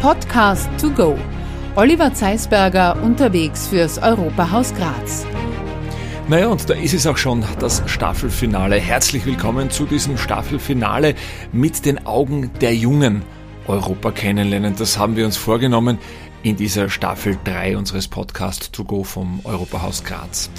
[0.00, 1.14] Podcast to go.
[1.76, 5.26] Oliver Zeisberger unterwegs fürs Europahaus Graz.
[6.26, 8.76] Naja, und da ist es auch schon das Staffelfinale.
[8.76, 11.14] Herzlich willkommen zu diesem Staffelfinale
[11.52, 13.20] mit den Augen der Jungen
[13.66, 14.74] Europa kennenlernen.
[14.74, 15.98] Das haben wir uns vorgenommen
[16.42, 20.50] in dieser Staffel 3 unseres Podcast To Go vom Europahaus Graz.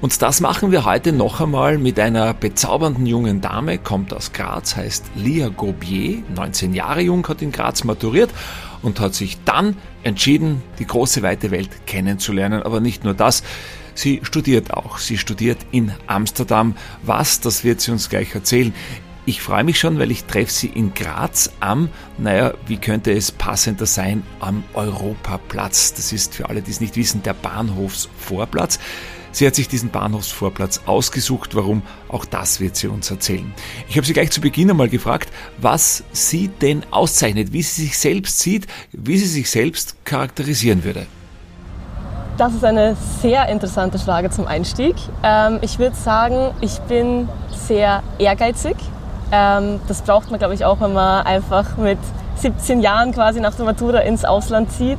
[0.00, 4.76] Und das machen wir heute noch einmal mit einer bezaubernden jungen Dame, kommt aus Graz,
[4.76, 8.30] heißt Lia Gobier, 19 Jahre jung, hat in Graz maturiert
[8.82, 12.62] und hat sich dann entschieden, die große weite Welt kennenzulernen.
[12.62, 13.42] Aber nicht nur das,
[13.94, 14.98] sie studiert auch.
[14.98, 16.74] Sie studiert in Amsterdam.
[17.02, 18.72] Was, das wird sie uns gleich erzählen.
[19.28, 23.30] Ich freue mich schon, weil ich treffe sie in Graz am, naja, wie könnte es
[23.30, 25.92] passender sein, am Europaplatz.
[25.92, 28.78] Das ist für alle, die es nicht wissen, der Bahnhofsvorplatz.
[29.30, 31.54] Sie hat sich diesen Bahnhofsvorplatz ausgesucht.
[31.54, 31.82] Warum?
[32.08, 33.52] Auch das wird sie uns erzählen.
[33.86, 37.98] Ich habe sie gleich zu Beginn einmal gefragt, was sie denn auszeichnet, wie sie sich
[37.98, 41.06] selbst sieht, wie sie sich selbst charakterisieren würde.
[42.38, 44.96] Das ist eine sehr interessante Frage zum Einstieg.
[45.22, 48.76] Ähm, ich würde sagen, ich bin sehr ehrgeizig.
[49.30, 51.98] Ähm, das braucht man, glaube ich, auch, wenn man einfach mit
[52.36, 54.98] 17 Jahren quasi nach der Matura ins Ausland zieht.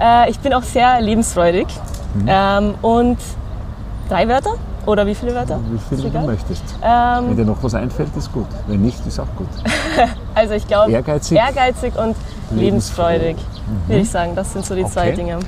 [0.00, 1.66] Äh, ich bin auch sehr lebensfreudig.
[2.14, 2.26] Mhm.
[2.28, 3.18] Ähm, und
[4.08, 4.54] drei Wörter?
[4.86, 5.60] Oder wie viele Wörter?
[5.70, 6.62] Wie viele du möchtest.
[6.82, 8.46] Ähm, Wenn dir noch was einfällt, ist gut.
[8.66, 9.48] Wenn nicht, ist auch gut.
[10.34, 12.16] also ich glaube, ehrgeizig, ehrgeizig und
[12.50, 13.88] lebensfreudig, mhm.
[13.88, 14.34] würde ich sagen.
[14.34, 14.92] Das sind so die okay.
[14.92, 15.40] zwei Dinge.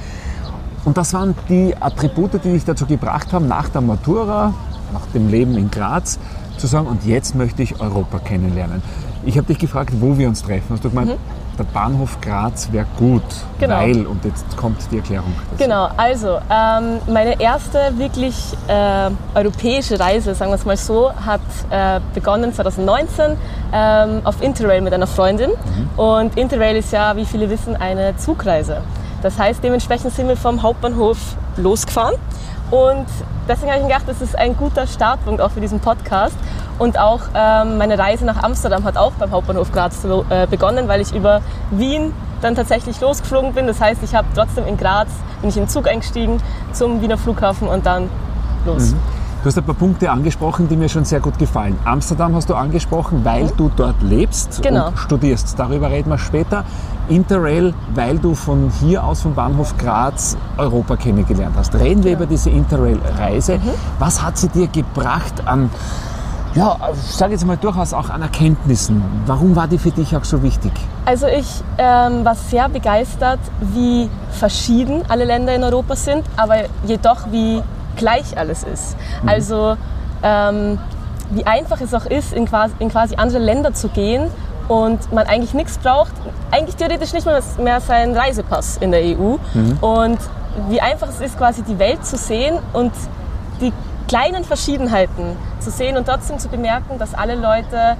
[0.84, 4.52] Und das waren die Attribute, die dich dazu gebracht haben, nach der Matura,
[4.92, 6.18] nach dem Leben in Graz,
[6.60, 8.82] zu sagen, und jetzt möchte ich Europa kennenlernen.
[9.24, 10.66] Ich habe dich gefragt, wo wir uns treffen.
[10.70, 11.58] Hast du gemeint, mhm.
[11.58, 13.22] der Bahnhof Graz wäre gut,
[13.58, 13.76] genau.
[13.76, 15.32] weil, und jetzt kommt die Erklärung.
[15.50, 15.62] Dazu.
[15.62, 18.34] Genau, also ähm, meine erste wirklich
[18.68, 23.36] äh, europäische Reise, sagen wir es mal so, hat äh, begonnen 2019
[23.72, 25.50] ähm, auf Interrail mit einer Freundin.
[25.50, 26.00] Mhm.
[26.00, 28.82] Und Interrail ist ja, wie viele wissen, eine Zugreise.
[29.22, 31.18] Das heißt, dementsprechend sind wir vom Hauptbahnhof
[31.58, 32.14] losgefahren
[32.70, 33.06] und
[33.48, 36.36] deswegen habe ich gedacht, das ist ein guter Startpunkt auch für diesen Podcast.
[36.78, 41.00] Und auch ähm, meine Reise nach Amsterdam hat auch beim Hauptbahnhof Graz äh, begonnen, weil
[41.00, 43.66] ich über Wien dann tatsächlich losgeflogen bin.
[43.66, 45.08] Das heißt, ich habe trotzdem in Graz,
[45.40, 46.40] bin ich in den Zug eingestiegen
[46.72, 48.08] zum Wiener Flughafen und dann
[48.64, 48.92] los.
[48.92, 49.19] Mhm.
[49.42, 51.78] Du hast ein paar Punkte angesprochen, die mir schon sehr gut gefallen.
[51.86, 53.56] Amsterdam hast du angesprochen, weil mhm.
[53.56, 54.88] du dort lebst genau.
[54.88, 55.58] und studierst.
[55.58, 56.62] Darüber reden wir später.
[57.08, 61.74] Interrail, weil du von hier aus vom Bahnhof Graz Europa kennengelernt hast.
[61.74, 62.18] Reden wir ja.
[62.18, 63.56] über diese Interrail-Reise.
[63.56, 63.70] Mhm.
[63.98, 65.70] Was hat sie dir gebracht an,
[66.54, 69.02] ja, ich sage jetzt mal durchaus auch an Erkenntnissen?
[69.24, 70.72] Warum war die für dich auch so wichtig?
[71.06, 73.40] Also ich ähm, war sehr begeistert,
[73.72, 77.62] wie verschieden alle Länder in Europa sind, aber jedoch wie
[78.00, 78.96] gleich alles ist.
[79.22, 79.28] Mhm.
[79.28, 79.76] Also
[80.22, 80.78] ähm,
[81.30, 84.28] wie einfach es auch ist, in quasi, in quasi andere Länder zu gehen
[84.66, 86.12] und man eigentlich nichts braucht,
[86.50, 89.36] eigentlich theoretisch nicht mehr, mehr seinen Reisepass in der EU.
[89.54, 89.78] Mhm.
[89.80, 90.18] Und
[90.68, 92.92] wie einfach es ist, quasi die Welt zu sehen und
[93.60, 93.72] die
[94.08, 97.96] kleinen Verschiedenheiten zu sehen und trotzdem zu bemerken, dass alle Leute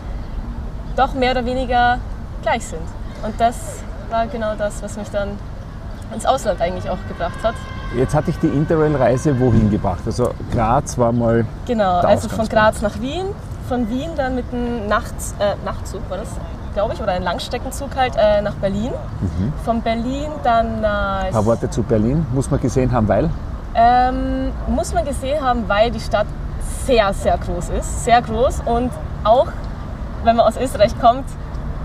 [0.96, 1.98] doch mehr oder weniger
[2.42, 2.82] gleich sind.
[3.22, 3.56] Und das
[4.10, 5.38] war genau das, was mich dann
[6.12, 7.54] ins Ausland eigentlich auch gebracht hat.
[7.96, 10.00] Jetzt hatte ich die Interrail-Reise wohin gebracht?
[10.06, 11.44] Also Graz war mal.
[11.66, 13.26] Genau, also von Graz nach Wien,
[13.68, 16.28] von Wien dann mit einem Nacht, äh, Nachtzug, war das,
[16.74, 18.92] glaube ich, oder ein Langstreckenzug halt äh, nach Berlin.
[19.20, 19.52] Mhm.
[19.64, 21.24] Von Berlin dann nach.
[21.24, 23.28] Ein paar Worte zu Berlin, muss man gesehen haben, weil?
[23.74, 26.26] Ähm, muss man gesehen haben, weil die Stadt
[26.86, 28.04] sehr, sehr groß ist.
[28.04, 28.90] Sehr groß und
[29.24, 29.48] auch,
[30.22, 31.24] wenn man aus Österreich kommt,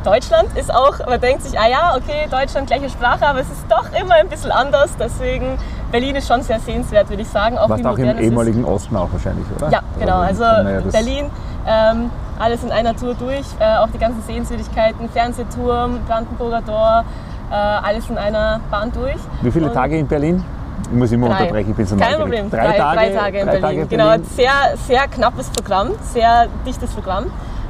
[0.05, 3.65] Deutschland ist auch, man denkt sich, ah ja, okay, Deutschland gleiche Sprache, aber es ist
[3.67, 4.91] doch immer ein bisschen anders.
[4.99, 5.57] Deswegen
[5.91, 7.57] Berlin ist schon sehr sehenswert, würde ich sagen.
[7.57, 8.69] Auch Warst auch im ehemaligen ist.
[8.69, 9.71] Osten auch wahrscheinlich, oder?
[9.71, 10.19] Ja, genau.
[10.19, 10.43] Also
[10.91, 11.31] Berlin,
[11.67, 17.03] ähm, alles in einer Tour durch, äh, auch die ganzen Sehenswürdigkeiten, Fernsehturm, Brandenburger Tor,
[17.49, 19.17] äh, alles in einer Bahn durch.
[19.41, 20.43] Wie viele Und Tage in Berlin?
[20.83, 21.39] Ich muss immer drei.
[21.39, 23.61] unterbrechen, ich bin so Kein Problem, drei, drei, Tage, drei Tage in Berlin.
[23.61, 24.51] Tage genau, sehr,
[24.87, 27.25] sehr knappes Programm, sehr dichtes Programm.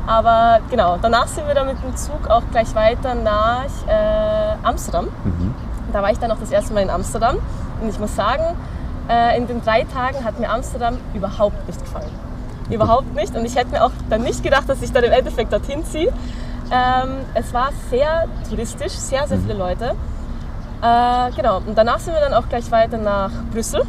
[0.07, 5.06] Aber genau, danach sind wir dann mit dem Zug auch gleich weiter nach äh, Amsterdam.
[5.24, 5.53] Mhm.
[5.91, 7.38] Da war ich dann auch das erste Mal in Amsterdam.
[7.81, 8.44] Und ich muss sagen,
[9.09, 12.12] äh, in den drei Tagen hat mir Amsterdam überhaupt nicht gefallen.
[12.69, 13.35] Überhaupt nicht.
[13.35, 16.12] Und ich hätte mir auch dann nicht gedacht, dass ich dann im Endeffekt dorthin ziehe.
[16.71, 19.59] Ähm, es war sehr touristisch, sehr, sehr viele mhm.
[19.59, 19.95] Leute.
[20.81, 23.83] Äh, genau, und danach sind wir dann auch gleich weiter nach Brüssel.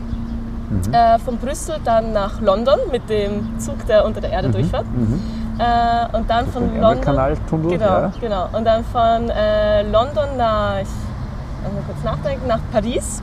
[0.68, 0.92] Mhm.
[0.92, 4.52] Äh, von Brüssel dann nach London mit dem Zug, der unter der Erde mhm.
[4.52, 4.86] durchfährt.
[4.86, 5.22] Mhm.
[5.58, 7.00] Äh, und dann von London.
[7.00, 8.12] Kanaltunnel, genau, ja.
[8.20, 8.48] genau.
[8.52, 13.22] Und dann von äh, London nach, mal kurz nachdenken, nach Paris.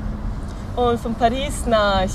[0.76, 2.08] Und von Paris nach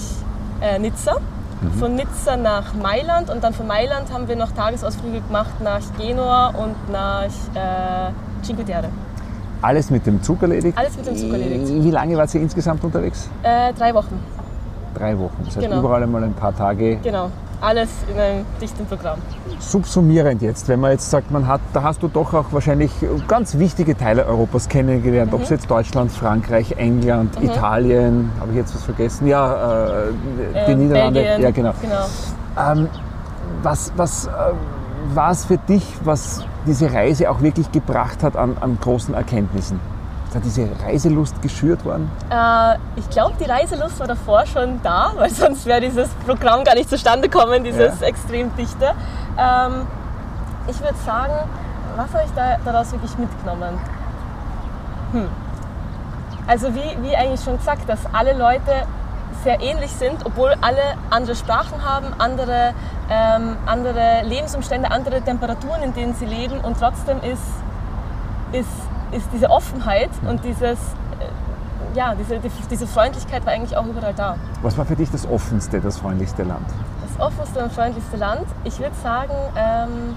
[0.61, 1.17] äh, Nizza.
[1.61, 1.73] Mhm.
[1.73, 6.49] Von Nizza nach Mailand und dann von Mailand haben wir noch Tagesausflüge gemacht nach Genua
[6.49, 8.89] und nach äh, Cinque Terre.
[9.61, 10.79] Alles mit dem Zug erledigt?
[10.79, 11.83] Alles mit dem Zug erledigt.
[11.83, 13.29] Wie lange wart ihr insgesamt unterwegs?
[13.43, 14.21] Äh, drei Wochen.
[14.95, 15.37] Drei Wochen.
[15.45, 15.81] Das heißt genau.
[15.81, 16.97] überall einmal ein paar Tage.
[16.97, 17.31] Genau.
[17.61, 19.19] Alles in einem dichten Programm.
[19.59, 22.93] Subsumierend jetzt, wenn man jetzt sagt, man hat, da hast du doch auch wahrscheinlich
[23.27, 25.39] ganz wichtige Teile Europas kennengelernt, mhm.
[25.39, 27.49] ob es jetzt Deutschland, Frankreich, England, mhm.
[27.49, 29.27] Italien, habe ich jetzt was vergessen?
[29.27, 30.13] Ja, äh,
[30.69, 31.21] die äh, Niederlande.
[31.21, 31.43] Belgien.
[31.43, 31.73] Ja, genau.
[31.83, 32.07] genau.
[32.73, 32.89] Ähm,
[33.63, 34.31] was was äh,
[35.15, 39.81] war es für dich, was diese Reise auch wirklich gebracht hat an, an großen Erkenntnissen?
[40.29, 42.11] Ist da diese Reiselust geschürt worden?
[42.29, 46.75] Äh, ich glaube, die Reiselust war davor schon da, weil sonst wäre dieses Programm gar
[46.75, 48.07] nicht zustande gekommen, dieses ja.
[48.07, 48.95] extrem dichte.
[49.39, 49.87] Ähm,
[50.69, 51.33] ich würde sagen,
[51.97, 53.79] was habe ich da, daraus wirklich mitgenommen?
[55.13, 55.29] Hm.
[56.47, 58.87] Also wie, wie eigentlich schon gesagt, dass alle Leute
[59.45, 62.75] sehr ähnlich sind, obwohl alle andere Sprachen haben, andere,
[63.09, 67.43] ähm, andere Lebensumstände, andere Temperaturen, in denen sie leben und trotzdem ist,
[68.53, 68.69] ist,
[69.13, 72.41] ist diese Offenheit und dieses, äh, ja, diese,
[72.71, 74.37] diese Freundlichkeit war eigentlich auch überall da.
[74.63, 76.67] Was war für dich das offenste, das freundlichste Land?
[77.07, 80.17] Das offenste und freundlichste Land, ich würde sagen ähm,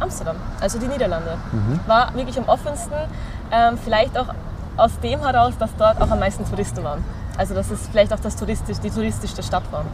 [0.00, 1.36] Amsterdam, also die Niederlande.
[1.52, 1.80] Mhm.
[1.86, 2.94] War wirklich am offensten,
[3.52, 4.28] ähm, vielleicht auch
[4.76, 7.04] aus dem heraus, dass dort auch am meisten Touristen waren.
[7.36, 9.84] Also dass es vielleicht auch das touristisch, die touristischste Stadt war.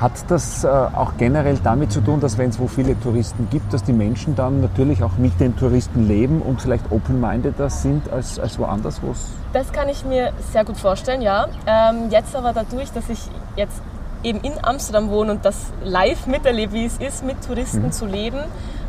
[0.00, 3.72] Hat das äh, auch generell damit zu tun, dass wenn es wo viele Touristen gibt,
[3.72, 8.38] dass die Menschen dann natürlich auch mit den Touristen leben und vielleicht open-mindeder sind als,
[8.38, 9.00] als woanders?
[9.02, 9.26] Wo's
[9.56, 11.46] das kann ich mir sehr gut vorstellen, ja.
[11.66, 13.20] Ähm, jetzt aber dadurch, dass ich
[13.56, 13.80] jetzt
[14.22, 17.92] eben in Amsterdam wohne und das live miterlebe, wie es ist, mit Touristen mhm.
[17.92, 18.40] zu leben,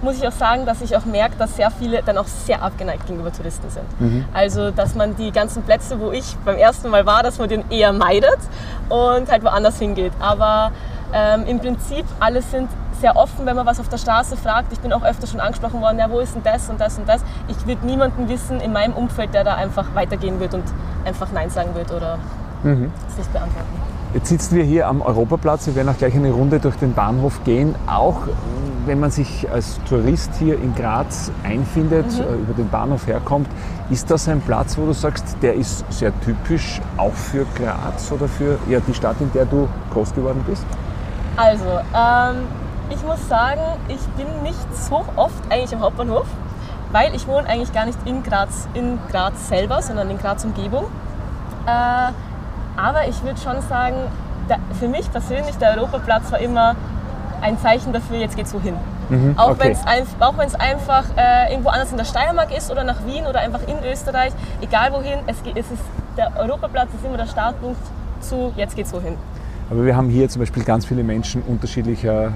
[0.01, 3.07] muss ich auch sagen, dass ich auch merke, dass sehr viele dann auch sehr abgeneigt
[3.07, 4.01] gegenüber Touristen sind.
[4.01, 4.25] Mhm.
[4.33, 7.69] Also, dass man die ganzen Plätze, wo ich beim ersten Mal war, dass man den
[7.71, 8.39] eher meidet
[8.89, 10.11] und halt woanders hingeht.
[10.19, 10.71] Aber
[11.13, 12.69] ähm, im Prinzip, alle sind
[12.99, 14.73] sehr offen, wenn man was auf der Straße fragt.
[14.73, 17.07] Ich bin auch öfter schon angesprochen worden, ja, wo ist denn das und das und
[17.07, 17.21] das.
[17.47, 20.63] Ich würde niemanden wissen in meinem Umfeld, der da einfach weitergehen wird und
[21.05, 22.17] einfach Nein sagen wird oder
[22.63, 22.91] mhm.
[23.09, 23.67] es nicht beantworten.
[24.13, 25.67] Jetzt sitzen wir hier am Europaplatz.
[25.67, 27.75] Wir werden auch gleich eine Runde durch den Bahnhof gehen.
[27.87, 28.21] Auch
[28.85, 32.23] wenn man sich als Tourist hier in Graz einfindet, mhm.
[32.23, 33.47] Äh, über den Bahnhof herkommt,
[33.89, 38.27] ist das ein Platz, wo du sagst, der ist sehr typisch auch für Graz oder
[38.27, 40.65] für ja, die Stadt, in der du groß geworden bist?
[41.37, 42.47] Also, ähm,
[42.89, 46.25] ich muss sagen, ich bin nicht so oft eigentlich am Hauptbahnhof,
[46.91, 50.85] weil ich wohne eigentlich gar nicht in Graz, in Graz selber, sondern in Graz Umgebung.
[51.67, 52.11] Äh,
[52.75, 53.95] aber ich würde schon sagen,
[54.49, 56.75] der, für mich persönlich, der Europaplatz war immer
[57.41, 58.75] ein Zeichen dafür, jetzt geht's wohin.
[59.09, 59.75] Mhm, auch okay.
[60.35, 63.61] wenn es einfach äh, irgendwo anders in der Steiermark ist oder nach Wien oder einfach
[63.67, 65.83] in Österreich, egal wohin, es, es ist,
[66.17, 67.79] der Europaplatz ist immer der Startpunkt
[68.21, 69.17] zu, jetzt geht's wohin.
[69.69, 72.31] Aber wir haben hier zum Beispiel ganz viele Menschen unterschiedlicher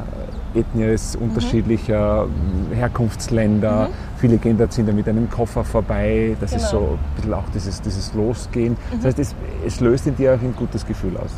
[0.54, 1.30] Ethnies, mhm.
[1.30, 2.75] unterschiedlicher mhm.
[2.75, 3.88] Herkunftsländer.
[3.88, 3.94] Mhm.
[4.18, 6.36] Viele gehen da sind mit einem Koffer vorbei.
[6.39, 6.63] Das genau.
[6.63, 8.74] ist so ein bisschen auch dieses, dieses Losgehen.
[8.74, 8.98] Mhm.
[8.98, 9.36] Das heißt, es,
[9.66, 11.31] es, löst in dir auch ein gutes Gefühl aus.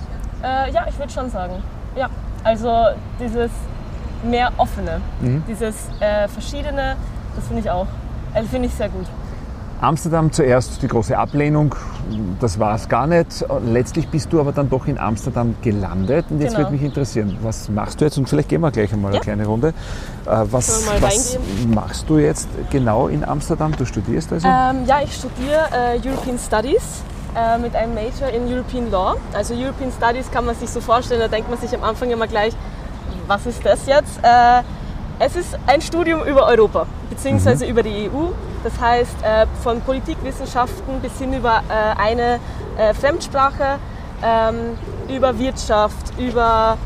[0.44, 1.54] Äh, ja, ich würde schon sagen.
[1.96, 2.10] Ja,
[2.44, 2.88] also
[3.20, 3.52] dieses
[4.24, 5.44] mehr offene, mhm.
[5.48, 6.96] dieses äh, verschiedene,
[7.36, 7.88] das finde ich auch,
[8.34, 9.06] also finde ich sehr gut.
[9.82, 11.76] Amsterdam zuerst die große Ablehnung,
[12.40, 13.46] das war es gar nicht.
[13.66, 16.26] Letztlich bist du aber dann doch in Amsterdam gelandet.
[16.30, 16.66] Und jetzt genau.
[16.66, 18.18] würde mich interessieren, was machst du jetzt?
[18.18, 19.18] Und vielleicht gehen wir gleich einmal ja.
[19.18, 19.70] eine kleine Runde.
[20.26, 21.38] Äh, was, was
[21.68, 23.74] machst du jetzt genau in Amsterdam?
[23.78, 24.48] Du studierst also?
[24.48, 27.04] Ähm, ja, ich studiere äh, European Studies
[27.36, 29.16] äh, mit einem Major in European Law.
[29.34, 32.28] Also European Studies kann man sich so vorstellen, da denkt man sich am Anfang immer
[32.28, 32.54] gleich,
[33.28, 34.20] was ist das jetzt?
[34.22, 34.62] Äh,
[35.26, 37.72] es ist ein Studium über Europa, beziehungsweise mhm.
[37.72, 38.32] über die EU.
[38.64, 42.40] Das heißt, äh, von Politikwissenschaften bis hin über äh, eine
[42.78, 43.80] äh, Fremdsprache,
[44.22, 44.78] ähm,
[45.10, 46.78] über Wirtschaft, über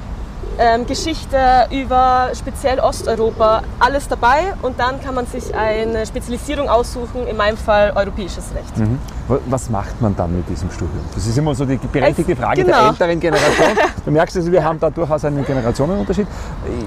[0.59, 4.53] ähm, Geschichte, über speziell Osteuropa, alles dabei.
[4.61, 8.77] Und dann kann man sich eine Spezialisierung aussuchen, in meinem Fall europäisches Recht.
[8.77, 8.99] Mhm.
[9.27, 11.03] Was macht man dann mit diesem Studium?
[11.13, 12.77] Das ist immer so die berechtigte Frage genau.
[12.77, 13.67] der älteren Generation.
[14.05, 16.27] Du merkst also, wir haben da durchaus einen Generationenunterschied.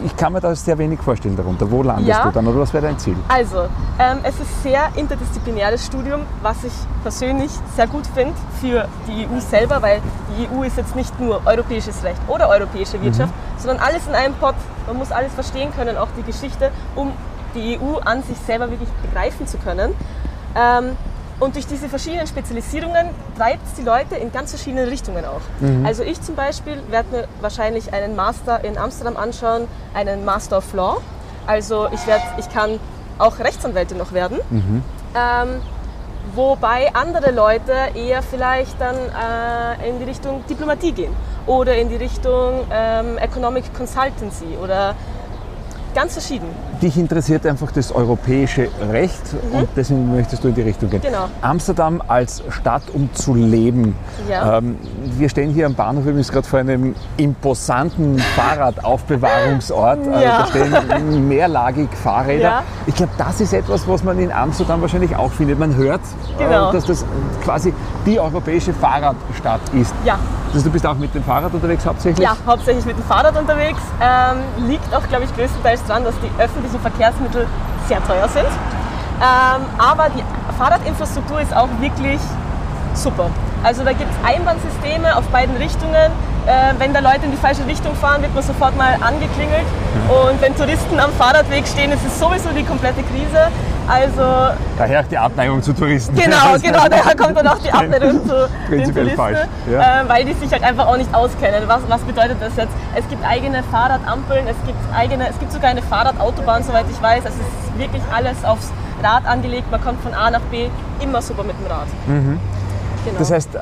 [0.06, 1.70] Ich kann mir da sehr wenig vorstellen darunter.
[1.70, 2.24] Wo landest ja.
[2.24, 3.14] du dann oder was wäre dein Ziel?
[3.28, 3.64] Also,
[3.98, 9.38] ähm, es ist sehr interdisziplinäres Studium, was ich persönlich sehr gut finde für die EU
[9.38, 13.60] selber, weil die EU ist jetzt nicht nur europäisches Recht oder europäische Wirtschaft, mhm.
[13.60, 14.54] sondern alles in einem Pot.
[14.86, 17.12] Man muss alles verstehen können, auch die Geschichte, um
[17.54, 19.92] die EU an sich selber wirklich begreifen zu können.
[20.56, 20.96] Ähm,
[21.40, 25.40] und durch diese verschiedenen Spezialisierungen treibt es die Leute in ganz verschiedene Richtungen auch.
[25.60, 25.84] Mhm.
[25.86, 30.72] Also ich zum Beispiel werde mir wahrscheinlich einen Master in Amsterdam anschauen, einen Master of
[30.74, 30.98] Law.
[31.46, 32.78] Also ich, werd, ich kann
[33.18, 34.38] auch Rechtsanwältin noch werden.
[34.50, 34.82] Mhm.
[35.14, 35.62] Ähm,
[36.34, 41.12] wobei andere Leute eher vielleicht dann äh, in die Richtung Diplomatie gehen
[41.46, 44.94] oder in die Richtung ähm, Economic Consultancy oder
[45.94, 46.48] ganz verschieden.
[46.82, 49.58] Dich interessiert einfach das europäische Recht mhm.
[49.58, 51.02] und deswegen möchtest du in die Richtung gehen.
[51.02, 51.28] Genau.
[51.42, 53.96] Amsterdam als Stadt, um zu leben.
[54.28, 54.58] Ja.
[54.58, 54.76] Ähm,
[55.18, 59.98] wir stehen hier am Bahnhof übrigens gerade vor einem imposanten Fahrradaufbewahrungsort.
[60.06, 60.38] Also ja.
[60.38, 62.42] Also da stehen mehrlagig Fahrräder.
[62.42, 62.62] Ja.
[62.86, 65.58] Ich glaube, das ist etwas, was man in Amsterdam wahrscheinlich auch findet.
[65.58, 66.00] Man hört,
[66.38, 66.72] äh, genau.
[66.72, 67.04] dass das
[67.44, 67.74] quasi
[68.06, 69.94] die europäische Fahrradstadt ist.
[70.04, 70.18] Ja.
[70.52, 72.26] Also du bist auch mit dem Fahrrad unterwegs hauptsächlich?
[72.26, 73.80] Ja, hauptsächlich mit dem Fahrrad unterwegs.
[74.00, 77.46] Ähm, liegt auch, glaube ich, größtenteils daran, dass die öffentlichen Verkehrsmittel
[77.88, 78.46] sehr teuer sind.
[78.46, 80.22] Ähm, aber die
[80.58, 82.20] Fahrradinfrastruktur ist auch wirklich
[82.94, 83.30] super.
[83.62, 86.12] Also da gibt es Einbahnsysteme auf beiden Richtungen.
[86.46, 89.66] Äh, wenn da Leute in die falsche Richtung fahren, wird man sofort mal angeklingelt.
[90.08, 93.48] Und wenn Touristen am Fahrradweg stehen, ist es sowieso die komplette Krise.
[93.88, 94.22] Also
[94.78, 96.14] daher die Abneigung zu Touristen.
[96.14, 99.38] Genau, genau, daher kommt dann auch die Abneigung zu den Touristen, falsch.
[99.70, 100.02] Ja.
[100.02, 101.64] Äh, weil die sich halt einfach auch nicht auskennen.
[101.66, 102.72] Was, was bedeutet das jetzt?
[102.94, 107.24] Es gibt eigene Fahrradampeln, es gibt eigene, es gibt sogar eine Fahrradautobahn, soweit ich weiß.
[107.24, 108.70] Es ist wirklich alles aufs
[109.02, 109.70] Rad angelegt.
[109.70, 110.68] Man kommt von A nach B
[111.00, 111.88] immer super mit dem Rad.
[112.06, 112.38] Mhm.
[113.04, 113.18] Genau.
[113.18, 113.58] Das heißt, äh,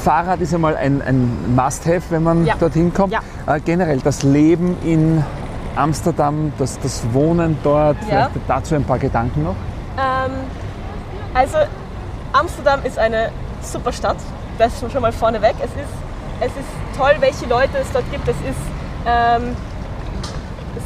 [0.00, 2.54] Fahrrad ist einmal ein, ein Must-Have, wenn man ja.
[2.58, 3.12] dorthin kommt.
[3.12, 3.20] Ja.
[3.46, 5.22] Äh, generell das Leben in
[5.76, 8.06] Amsterdam, das, das Wohnen dort, ja.
[8.06, 9.56] vielleicht dazu ein paar Gedanken noch?
[9.96, 10.32] Ähm,
[11.34, 11.58] also
[12.32, 13.30] Amsterdam ist eine
[13.62, 14.16] super Stadt,
[14.58, 15.54] das ist schon mal vorneweg.
[15.58, 15.92] Es ist,
[16.40, 18.26] es ist toll, welche Leute es dort gibt.
[18.26, 18.60] Es ist
[19.06, 19.54] ähm,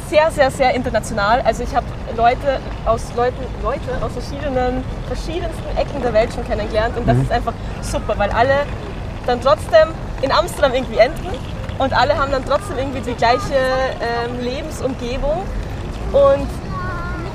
[0.09, 1.41] sehr, sehr, sehr international.
[1.41, 6.97] Also ich habe Leute aus Leuten, Leute aus verschiedenen, verschiedensten Ecken der Welt schon kennengelernt
[6.97, 7.23] und das mhm.
[7.23, 8.65] ist einfach super, weil alle
[9.25, 9.89] dann trotzdem
[10.21, 11.29] in Amsterdam irgendwie enden
[11.77, 13.59] und alle haben dann trotzdem irgendwie die gleiche
[13.99, 15.43] ähm, Lebensumgebung
[16.11, 16.47] und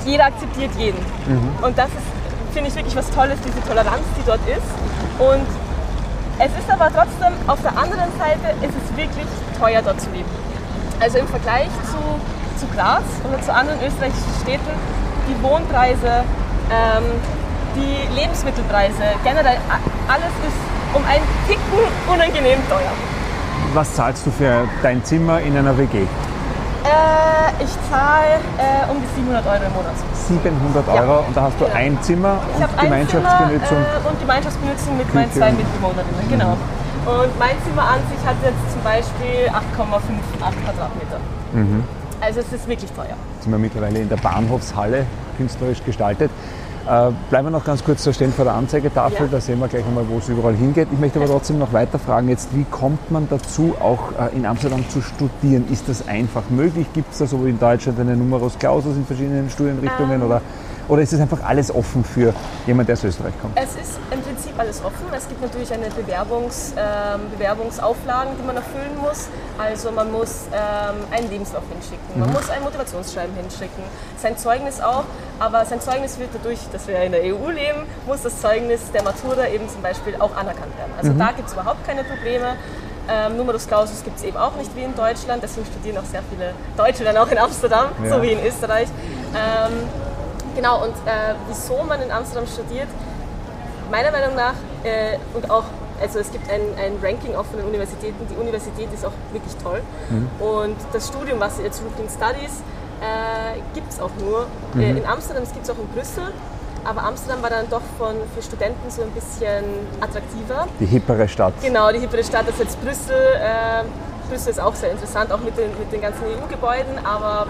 [0.05, 0.99] jeder akzeptiert jeden.
[1.27, 1.53] Mhm.
[1.63, 4.71] Und das ist, finde ich, wirklich was Tolles, diese Toleranz, die dort ist.
[5.19, 5.47] Und
[6.39, 9.27] es ist aber trotzdem, auf der anderen Seite ist es wirklich
[9.59, 10.31] teuer dort zu leben.
[11.01, 12.01] Also im Vergleich zu,
[12.59, 14.73] zu Graz oder zu anderen österreichischen Städten,
[15.29, 16.25] die Wohnpreise,
[16.73, 17.05] ähm,
[17.77, 19.59] die Lebensmittelpreise, generell
[20.09, 22.93] alles ist um einen Ticken unangenehm teuer.
[23.75, 25.99] Was zahlst du für dein Zimmer in einer WG?
[25.99, 26.07] Äh,
[27.63, 29.95] ich zahle äh, um die 700 Euro im Monat.
[30.15, 31.19] 700 Euro ja.
[31.27, 31.77] und da hast du genau.
[31.77, 33.69] ein Zimmer ich und Gemeinschaftsbenutzung?
[33.69, 35.19] Zimmer, äh, und Gemeinschaftsbenutzung mit Küche.
[35.19, 36.57] meinen zwei Mitbewohnerinnen, genau.
[37.07, 41.21] Und mein Zimmer an sich hat jetzt zum Beispiel 8,58 Quadratmeter.
[41.53, 41.85] Mhm.
[42.21, 43.17] Also es ist wirklich teuer.
[43.35, 45.07] Jetzt sind wir mittlerweile in der Bahnhofshalle
[45.39, 46.31] künstlerisch gestaltet.
[46.87, 49.27] Äh, bleiben wir noch ganz kurz da stehen vor der Anzeigetafel, ja.
[49.31, 50.89] da sehen wir gleich einmal, wo es überall hingeht.
[50.91, 54.47] Ich möchte aber trotzdem noch weiter fragen, jetzt, wie kommt man dazu, auch äh, in
[54.47, 55.67] Amsterdam zu studieren?
[55.71, 56.87] Ist das einfach möglich?
[56.95, 60.27] Gibt es da so wie in Deutschland eine Numerus Clausus in verschiedenen Studienrichtungen ähm.
[60.27, 60.41] oder
[60.91, 62.35] oder ist es einfach alles offen für
[62.67, 63.57] jemanden, der aus Österreich kommt?
[63.57, 65.07] Es ist im Prinzip alles offen.
[65.17, 69.29] Es gibt natürlich eine Bewerbungs, ähm, Bewerbungsauflagen, die man erfüllen muss.
[69.57, 72.21] Also man muss ähm, einen Lebenslauf hinschicken, mhm.
[72.21, 73.85] man muss ein Motivationsschreiben hinschicken,
[74.19, 75.05] sein Zeugnis auch.
[75.39, 79.05] Aber sein Zeugnis wird dadurch, dass wir in der EU leben, muss das Zeugnis der
[79.05, 80.93] Matura eben zum Beispiel auch anerkannt werden.
[80.99, 81.19] Also mhm.
[81.19, 82.57] da gibt es überhaupt keine Probleme.
[83.09, 86.23] Ähm, Numerus Clausus gibt es eben auch nicht wie in Deutschland, deswegen studieren auch sehr
[86.31, 88.11] viele Deutsche dann auch in Amsterdam, ja.
[88.11, 88.89] so wie in Österreich.
[89.35, 89.73] Ähm,
[90.55, 92.89] Genau, und äh, wieso man in Amsterdam studiert,
[93.91, 94.55] meiner Meinung nach,
[94.85, 95.65] äh, und auch,
[96.01, 99.55] also es gibt ein, ein Ranking auch von den Universitäten, die Universität ist auch wirklich
[99.63, 99.81] toll.
[100.09, 100.29] Mhm.
[100.41, 102.63] Und das Studium, was jetzt European Studies,
[103.01, 104.99] äh, gibt es auch nur äh, mhm.
[104.99, 106.33] in Amsterdam, es gibt es auch in Brüssel.
[106.83, 109.65] Aber Amsterdam war dann doch von, für Studenten so ein bisschen
[110.01, 110.67] attraktiver.
[110.79, 111.53] Die hippere Stadt.
[111.61, 113.17] Genau, die hippere Stadt ist jetzt Brüssel.
[113.17, 113.85] Äh,
[114.31, 117.05] Brüssel ist auch sehr interessant, auch mit den, mit den ganzen EU-Gebäuden.
[117.05, 117.47] Aber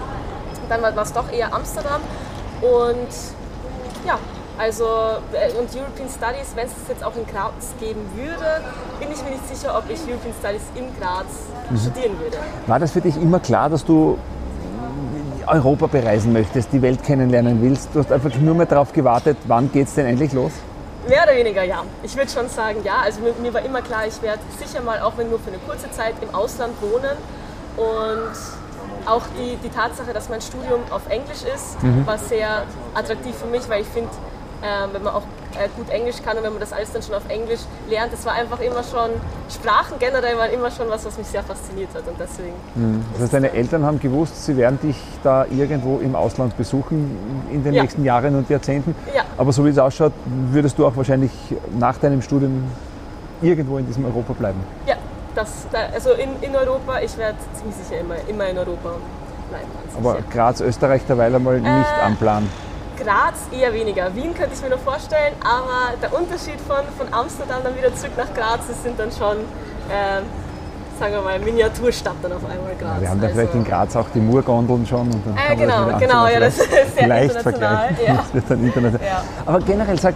[0.67, 2.01] dann war es doch eher Amsterdam.
[2.61, 3.09] Und
[4.05, 4.19] ja,
[4.57, 4.85] also
[5.33, 8.61] äh, und European Studies, wenn es es jetzt auch in Graz geben würde,
[8.99, 11.25] bin ich mir nicht sicher, ob ich European Studies in Graz
[11.69, 11.77] mhm.
[11.77, 12.37] studieren würde.
[12.67, 14.17] War das für dich immer klar, dass du
[15.47, 17.89] Europa bereisen möchtest, die Welt kennenlernen willst?
[17.93, 20.51] Du hast einfach nur mehr darauf gewartet, wann geht es denn endlich los?
[21.07, 21.83] Mehr oder weniger ja.
[22.03, 23.01] Ich würde schon sagen ja.
[23.03, 25.57] Also mir, mir war immer klar, ich werde sicher mal, auch wenn nur für eine
[25.57, 27.17] kurze Zeit, im Ausland wohnen
[27.77, 28.60] und
[29.05, 32.05] auch die, die Tatsache, dass mein Studium auf Englisch ist, mhm.
[32.05, 34.09] war sehr attraktiv für mich, weil ich finde,
[34.61, 37.15] äh, wenn man auch äh, gut Englisch kann und wenn man das alles dann schon
[37.15, 39.09] auf Englisch lernt, das war einfach immer schon,
[39.49, 42.55] Sprachen generell waren immer schon was, was mich sehr fasziniert hat und deswegen.
[42.75, 43.03] Mhm.
[43.13, 47.17] Das heißt, deine Eltern haben gewusst, sie werden dich da irgendwo im Ausland besuchen
[47.51, 47.81] in den ja.
[47.81, 48.95] nächsten Jahren und Jahrzehnten.
[49.15, 49.23] Ja.
[49.37, 50.13] Aber so wie es ausschaut,
[50.51, 51.31] würdest du auch wahrscheinlich
[51.77, 52.63] nach deinem Studium
[53.41, 54.59] irgendwo in diesem Europa bleiben.
[54.87, 54.95] Ja,
[55.35, 58.95] das, also in, in Europa, ich werde ziemlich sicher immer, immer in Europa
[59.49, 59.67] bleiben.
[59.97, 62.49] Aber Graz, Österreich derweil einmal nicht äh, am Plan.
[62.97, 64.13] Graz eher weniger.
[64.15, 68.13] Wien könnte ich mir noch vorstellen, aber der Unterschied von, von Amsterdam dann wieder zurück
[68.17, 69.37] nach Graz, das sind dann schon
[69.89, 70.21] äh,
[71.01, 72.95] sagen wir mal, Miniaturstadt dann auf einmal Graz.
[72.95, 75.11] Ja, wir haben da also vielleicht in Graz auch die Murgondeln schon.
[75.11, 77.89] Und dann äh, genau, das genau, ja, das ist sehr leicht international.
[78.05, 78.13] Ja.
[78.13, 79.07] Das wird dann international.
[79.07, 79.23] Ja.
[79.47, 80.13] Aber generell, sag,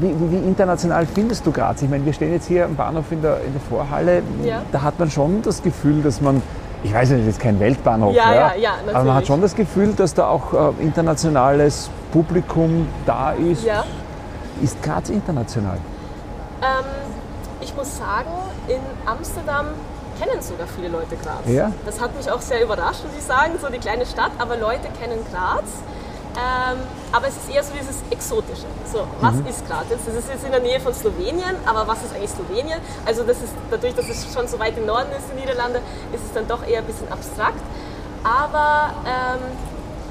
[0.00, 1.82] wie, wie, international findest du Graz?
[1.82, 4.22] Ich meine, wir stehen jetzt hier am Bahnhof in der, in der Vorhalle.
[4.44, 4.62] Ja.
[4.72, 6.42] Da hat man schon das Gefühl, dass man
[6.82, 9.54] ich weiß nicht, das ist kein Weltbahnhof, ja, ja, ja, aber man hat schon das
[9.56, 13.64] Gefühl, dass da auch äh, internationales Publikum da ist.
[13.64, 13.84] Ja.
[14.62, 15.78] Ist Graz international?
[16.62, 16.84] Ähm,
[17.60, 18.30] ich muss sagen,
[18.68, 19.66] in Amsterdam
[20.20, 21.42] kennen sogar viele Leute Graz.
[21.46, 21.72] Ja?
[21.84, 24.88] Das hat mich auch sehr überrascht, muss ich sagen, so die kleine Stadt, aber Leute
[25.00, 25.64] kennen Graz.
[26.38, 26.78] Ähm,
[27.10, 28.66] aber es ist eher so dieses Exotische.
[28.92, 29.46] So, was mhm.
[29.46, 29.86] ist Graz?
[29.90, 32.78] Das ist jetzt in der Nähe von Slowenien, aber was ist eigentlich Slowenien?
[33.04, 35.80] Also das ist, dadurch, dass es schon so weit im Norden ist, in Niederlande,
[36.12, 37.58] ist es dann doch eher ein bisschen abstrakt.
[38.22, 39.40] Aber ähm,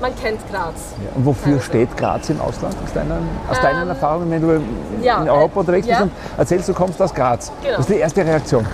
[0.02, 0.96] man kennt Graz.
[1.00, 4.62] Ja, und wofür steht Graz im Ausland aus deinen, aus deinen ähm, Erfahrungen, wenn du
[5.02, 6.04] ja, in Europa unterwegs bist ja.
[6.04, 7.52] und erzählst, du kommst aus Graz?
[7.62, 7.78] Genau.
[7.78, 8.68] Was ist die erste Reaktion?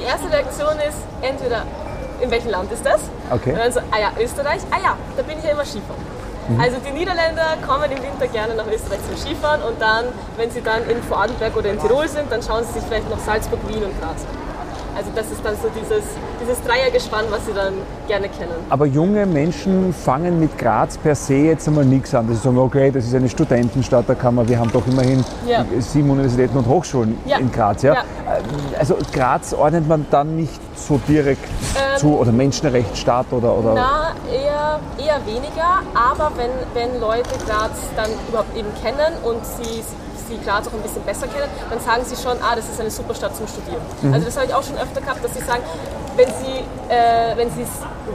[0.00, 1.62] Die erste Reaktion ist entweder,
[2.20, 3.00] in welchem Land ist das?
[3.30, 3.52] Okay.
[3.52, 6.15] Und dann so, ah ja, Österreich, ah ja, da bin ich ja immer Skifahren.
[6.48, 6.60] Mhm.
[6.60, 10.60] Also die Niederländer kommen im Winter gerne nach Österreich zum Skifahren und dann, wenn sie
[10.60, 13.82] dann in Vorarlberg oder in Tirol sind, dann schauen sie sich vielleicht noch Salzburg, Wien
[13.82, 14.45] und Graz an.
[14.96, 16.04] Also das ist dann so dieses,
[16.40, 17.74] dieses Dreiergespann, was sie dann
[18.08, 18.54] gerne kennen.
[18.70, 22.26] Aber junge Menschen fangen mit Graz per se jetzt einmal nichts an.
[22.28, 25.66] Sie sagen, okay, das ist eine Studentenstadt, da kann man, wir haben doch immerhin ja.
[25.80, 27.36] sieben Universitäten und Hochschulen ja.
[27.36, 27.82] in Graz.
[27.82, 27.94] Ja?
[27.94, 28.04] ja?
[28.78, 33.74] Also Graz ordnet man dann nicht so direkt ähm, zu oder Menschenrechtsstaat oder, oder?
[33.74, 39.82] Na, eher, eher weniger, aber wenn, wenn Leute Graz dann überhaupt eben kennen und sie
[40.28, 42.90] sie Graz auch ein bisschen besser kennen, dann sagen sie schon, ah, das ist eine
[42.90, 43.82] super Stadt zum Studieren.
[44.02, 44.14] Mhm.
[44.14, 45.62] Also das habe ich auch schon öfter gehabt, dass sie sagen,
[46.16, 47.54] wenn sie äh, wenn es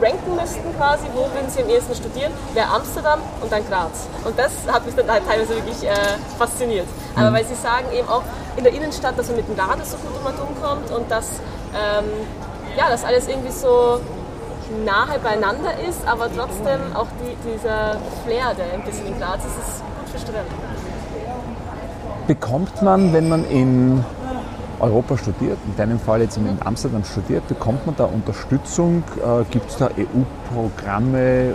[0.00, 4.08] ranken müssten quasi, wo würden sie am ehesten studieren, wäre Amsterdam und dann Graz.
[4.24, 5.94] Und das hat mich dann halt teilweise wirklich äh,
[6.38, 6.86] fasziniert.
[7.14, 7.34] Aber mhm.
[7.34, 8.22] weil sie sagen eben auch
[8.56, 11.40] in der Innenstadt, dass man mit dem Rad so gut um kommt und dass
[11.74, 12.04] ähm,
[12.76, 14.00] ja, das alles irgendwie so
[14.84, 19.58] nahe beieinander ist, aber trotzdem auch die, dieser Flair, der ein bisschen in Graz ist,
[19.58, 20.71] ist gut für Studenten
[22.26, 24.04] bekommt man, wenn man in
[24.80, 29.04] Europa studiert, in deinem Fall jetzt in Amsterdam studiert, bekommt man da Unterstützung?
[29.16, 31.52] Äh, Gibt es da EU-Programme,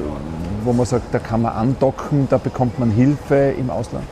[0.64, 4.06] wo man sagt, da kann man andocken, da bekommt man Hilfe im Ausland?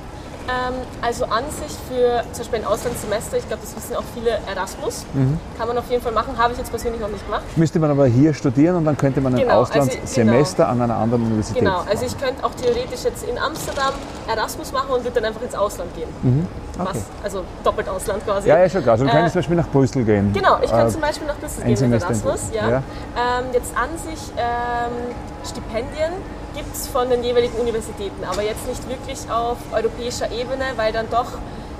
[0.48, 4.40] Ähm, also an sich für zum Beispiel ein Auslandssemester, ich glaube, das wissen auch viele
[4.48, 5.40] Erasmus, mhm.
[5.58, 7.44] kann man auf jeden Fall machen, habe ich jetzt persönlich noch nicht gemacht.
[7.56, 10.84] Müsste man aber hier studieren und dann könnte man ein genau, also Auslandssemester also, genau.
[10.86, 13.94] an einer anderen Universität Genau, also ich könnte auch theoretisch jetzt in Amsterdam
[14.28, 16.10] Erasmus machen und würde dann einfach ins Ausland gehen.
[16.22, 16.48] Mhm.
[16.78, 16.90] Okay.
[16.94, 18.50] Was, also doppelt Ausland quasi.
[18.50, 18.94] Ja, ja, schon klar.
[18.94, 20.34] Also du äh, könntest zum Beispiel nach Brüssel gehen.
[20.34, 22.42] Genau, ich kann äh, zum Beispiel nach Brüssel gehen mit Erasmus.
[22.54, 22.70] Ja.
[22.70, 22.78] ja.
[22.78, 26.14] Ähm, jetzt an sich ähm, Stipendien
[26.56, 31.10] gibt es von den jeweiligen Universitäten, aber jetzt nicht wirklich auf europäischer Ebene, weil dann
[31.10, 31.34] doch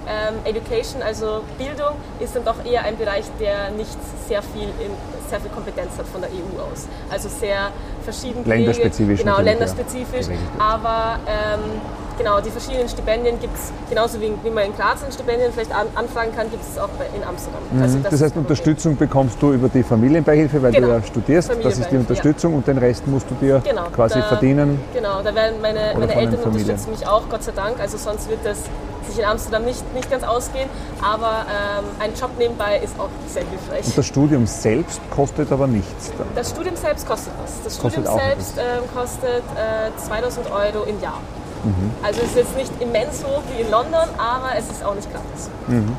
[0.08, 3.98] ähm, Education, also Bildung, ist dann doch eher ein Bereich, der nicht
[4.28, 4.92] sehr viel, in,
[5.30, 6.88] sehr viel Kompetenz hat von der EU aus.
[7.10, 7.72] Also sehr
[8.04, 8.46] verschieden.
[8.46, 9.20] Länderspezifisch.
[9.22, 10.28] Genau, länderspezifisch.
[10.28, 10.36] Ja.
[10.60, 11.82] Aber ähm,
[12.18, 15.72] genau, die verschiedenen Stipendien gibt es, genauso wie, wie, man in Graz ein Stipendien vielleicht
[15.72, 17.62] an, anfragen kann, gibt es auch in Amsterdam.
[17.72, 17.82] Mhm.
[17.82, 20.88] Also das, das, heißt, Unterstützung bekommst du über die Familienbeihilfe, weil genau.
[20.88, 22.58] du ja studierst, das ist die Unterstützung ja.
[22.58, 24.80] und den Rest musst du dir genau, quasi da, verdienen.
[24.94, 28.40] Genau, da werden meine, meine Eltern unterstützen mich auch, Gott sei Dank, also sonst wird
[28.44, 28.60] das
[29.08, 30.70] sich in Amsterdam nicht, nicht ganz ausgehen,
[31.02, 33.86] aber ähm, ein Job nebenbei ist auch sehr hilfreich.
[33.86, 36.12] Und das Studium selbst kostet aber nichts?
[36.18, 36.28] Dann.
[36.36, 37.64] Das Studium selbst kostet was.
[37.64, 38.62] Das kostet Studium selbst äh,
[38.94, 41.22] kostet äh, 2000 Euro im Jahr.
[41.66, 41.92] Mhm.
[42.04, 45.12] Also es ist jetzt nicht immens hoch wie in London, aber es ist auch nicht
[45.12, 45.50] gratis.
[45.68, 45.98] Mhm.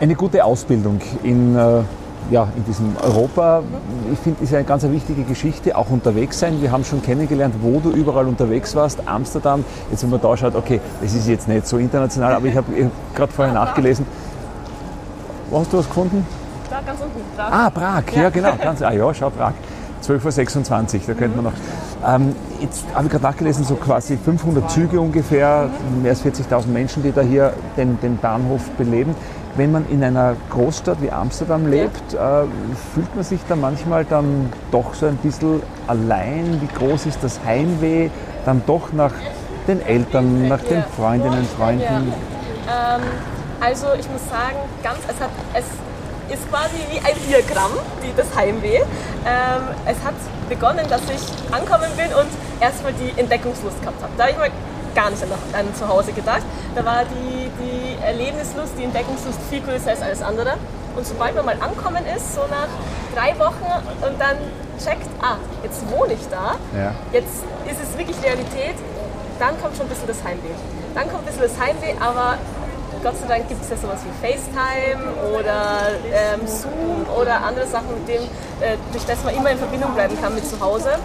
[0.00, 1.82] Eine gute Ausbildung in, äh,
[2.30, 4.12] ja, in diesem Europa, mhm.
[4.12, 6.60] ich finde, ist eine ganz wichtige Geschichte, auch unterwegs sein.
[6.60, 9.06] Wir haben schon kennengelernt, wo du überall unterwegs warst.
[9.06, 12.56] Amsterdam, jetzt wenn man da schaut, okay, es ist jetzt nicht so international, aber ich
[12.56, 14.06] habe gerade vorher nachgelesen.
[15.50, 16.26] Wo hast du was gefunden?
[16.70, 17.52] Da ganz unten, Prag.
[17.52, 18.56] Ah, Prag, ja, ja genau.
[18.60, 19.52] Ganz, ah ja, schau, Prag.
[20.02, 21.52] 12.26 Uhr, da könnte man noch.
[22.06, 25.70] Ähm, jetzt habe ich gerade nachgelesen, so quasi 500 Züge ungefähr,
[26.02, 29.14] mehr als 40.000 Menschen, die da hier den, den Bahnhof beleben.
[29.56, 32.16] Wenn man in einer Großstadt wie Amsterdam lebt, äh,
[32.92, 36.60] fühlt man sich da manchmal dann doch so ein bisschen allein?
[36.60, 38.10] Wie groß ist das Heimweh
[38.44, 39.12] dann doch nach
[39.68, 42.12] den Eltern, nach den Freundinnen, Freunden?
[42.66, 42.96] Ja.
[42.96, 43.02] Ähm,
[43.60, 45.64] also ich muss sagen, ganz, es, hat, es
[46.28, 48.78] ist quasi wie ein Diagramm, wie das Heimweh.
[48.78, 50.14] Ähm, es hat
[50.48, 52.28] begonnen, dass ich ankommen bin und
[52.60, 54.12] erstmal die Entdeckungslust gehabt habe.
[54.16, 54.50] Da habe ich mal
[54.94, 56.42] gar nicht an, an zu Hause gedacht.
[56.74, 60.54] Da war die, die Erlebnislust, die Entdeckungslust viel größer als alles andere.
[60.96, 62.68] Und sobald man mal ankommen ist, so nach
[63.14, 63.66] drei Wochen
[64.06, 64.38] und dann
[64.78, 66.94] checkt, ah, jetzt wohne ich da, ja.
[67.12, 68.76] jetzt ist es wirklich Realität,
[69.38, 70.54] dann kommt schon ein bisschen das Heimweh.
[70.94, 72.38] Dann kommt ein bisschen das Heimweh, aber
[73.04, 77.92] Gott sei Dank gibt es ja sowas wie FaceTime oder ähm, Zoom oder andere Sachen,
[77.98, 78.22] mit dem,
[78.62, 80.98] äh, durch das man immer in Verbindung bleiben kann mit zu Hause.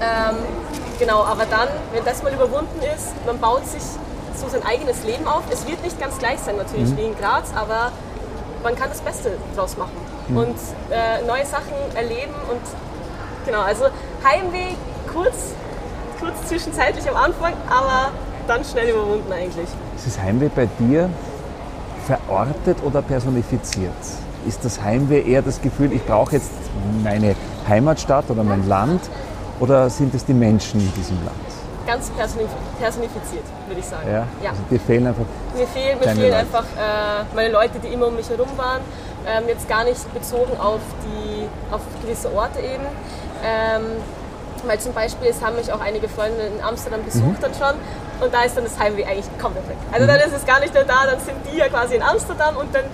[0.00, 0.36] Ähm,
[0.98, 3.82] genau, aber dann, wenn das mal überwunden ist, man baut sich
[4.34, 5.44] so sein eigenes Leben auf.
[5.52, 6.96] Es wird nicht ganz gleich sein natürlich mhm.
[6.96, 7.92] wie in Graz, aber
[8.64, 9.92] man kann das Beste draus machen
[10.26, 10.36] mhm.
[10.36, 10.56] und
[10.90, 12.60] äh, neue Sachen erleben und
[13.46, 13.84] genau, also
[14.24, 14.74] Heimweh
[15.12, 15.54] kurz,
[16.18, 18.10] kurz zwischenzeitlich am Anfang, aber
[18.50, 19.68] dann schnell überwunden eigentlich.
[19.96, 21.08] Ist das Heimweh bei dir
[22.06, 23.92] verortet oder personifiziert?
[24.46, 26.50] Ist das Heimweh eher das Gefühl, ich brauche jetzt
[27.04, 27.36] meine
[27.68, 29.02] Heimatstadt oder mein Land
[29.60, 31.36] oder sind es die Menschen in diesem Land?
[31.86, 34.08] Ganz personifiziert, würde ich sagen.
[34.08, 34.26] Ja?
[34.42, 34.50] ja.
[34.50, 35.24] Also dir fehlen einfach.
[35.54, 38.80] Mir fehlen, mir fehlen einfach äh, meine Leute, die immer um mich herum waren.
[39.26, 42.84] Ähm, jetzt gar nicht bezogen auf, die, auf gewisse Orte eben.
[43.44, 43.84] Ähm,
[44.66, 47.40] weil zum Beispiel, es haben mich auch einige Freunde in Amsterdam besucht mhm.
[47.40, 47.74] dann schon
[48.20, 49.76] und da ist dann das Heimweh eigentlich komplett weg.
[49.92, 52.56] Also dann ist es gar nicht mehr da, dann sind die ja quasi in Amsterdam
[52.56, 52.84] und dann,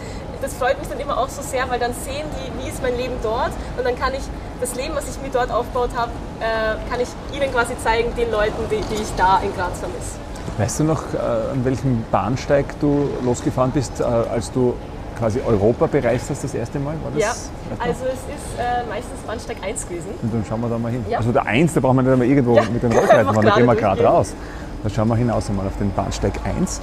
[0.41, 2.97] das freut mich dann immer auch so sehr, weil dann sehen die, wie ist mein
[2.97, 4.23] Leben dort und dann kann ich
[4.61, 6.11] das Leben, was ich mir dort aufgebaut habe,
[6.41, 10.17] äh, kann ich ihnen quasi zeigen, den Leuten, die, die ich da in Graz vermisse.
[10.59, 14.75] Weißt du noch, äh, an welchem Bahnsteig du losgefahren bist, äh, als du
[15.19, 16.95] quasi Europa bereist hast das erste Mal?
[17.03, 17.31] War das ja,
[17.79, 20.11] also es ist äh, meistens Bahnsteig 1 gewesen.
[20.23, 21.05] Und dann schauen wir da mal hin.
[21.09, 21.19] Ja.
[21.19, 22.63] Also der 1, da brauchen wir nicht mal irgendwo ja.
[22.73, 24.35] mit den Rollreiten fahren, da gehen wir gerade raus.
[24.87, 26.81] Da schauen wir hinaus einmal auf den Bahnsteig 1.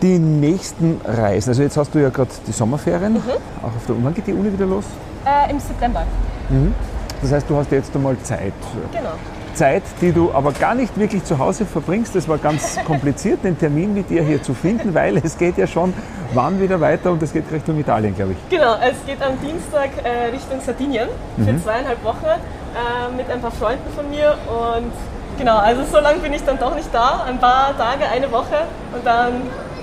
[0.00, 3.20] Die nächsten Reisen, also jetzt hast du ja gerade die Sommerferien, mhm.
[3.60, 4.86] auch auf der, wann geht die Uni wieder los?
[5.26, 6.06] Äh, Im September.
[6.48, 6.74] Mhm.
[7.20, 8.54] Das heißt, du hast jetzt einmal Zeit.
[8.92, 9.10] Genau.
[9.52, 12.16] Zeit, die du aber gar nicht wirklich zu Hause verbringst.
[12.16, 15.66] Das war ganz kompliziert, den Termin mit dir hier zu finden, weil es geht ja
[15.66, 15.92] schon
[16.32, 18.38] wann wieder weiter und es geht Richtung Italien, glaube ich.
[18.48, 21.62] Genau, es geht am Dienstag äh, Richtung Sardinien für mhm.
[21.62, 24.92] zweieinhalb Wochen äh, mit ein paar Freunden von mir und
[25.40, 27.24] genau, also so lange bin ich dann doch nicht da.
[27.26, 29.32] Ein paar Tage, eine Woche und dann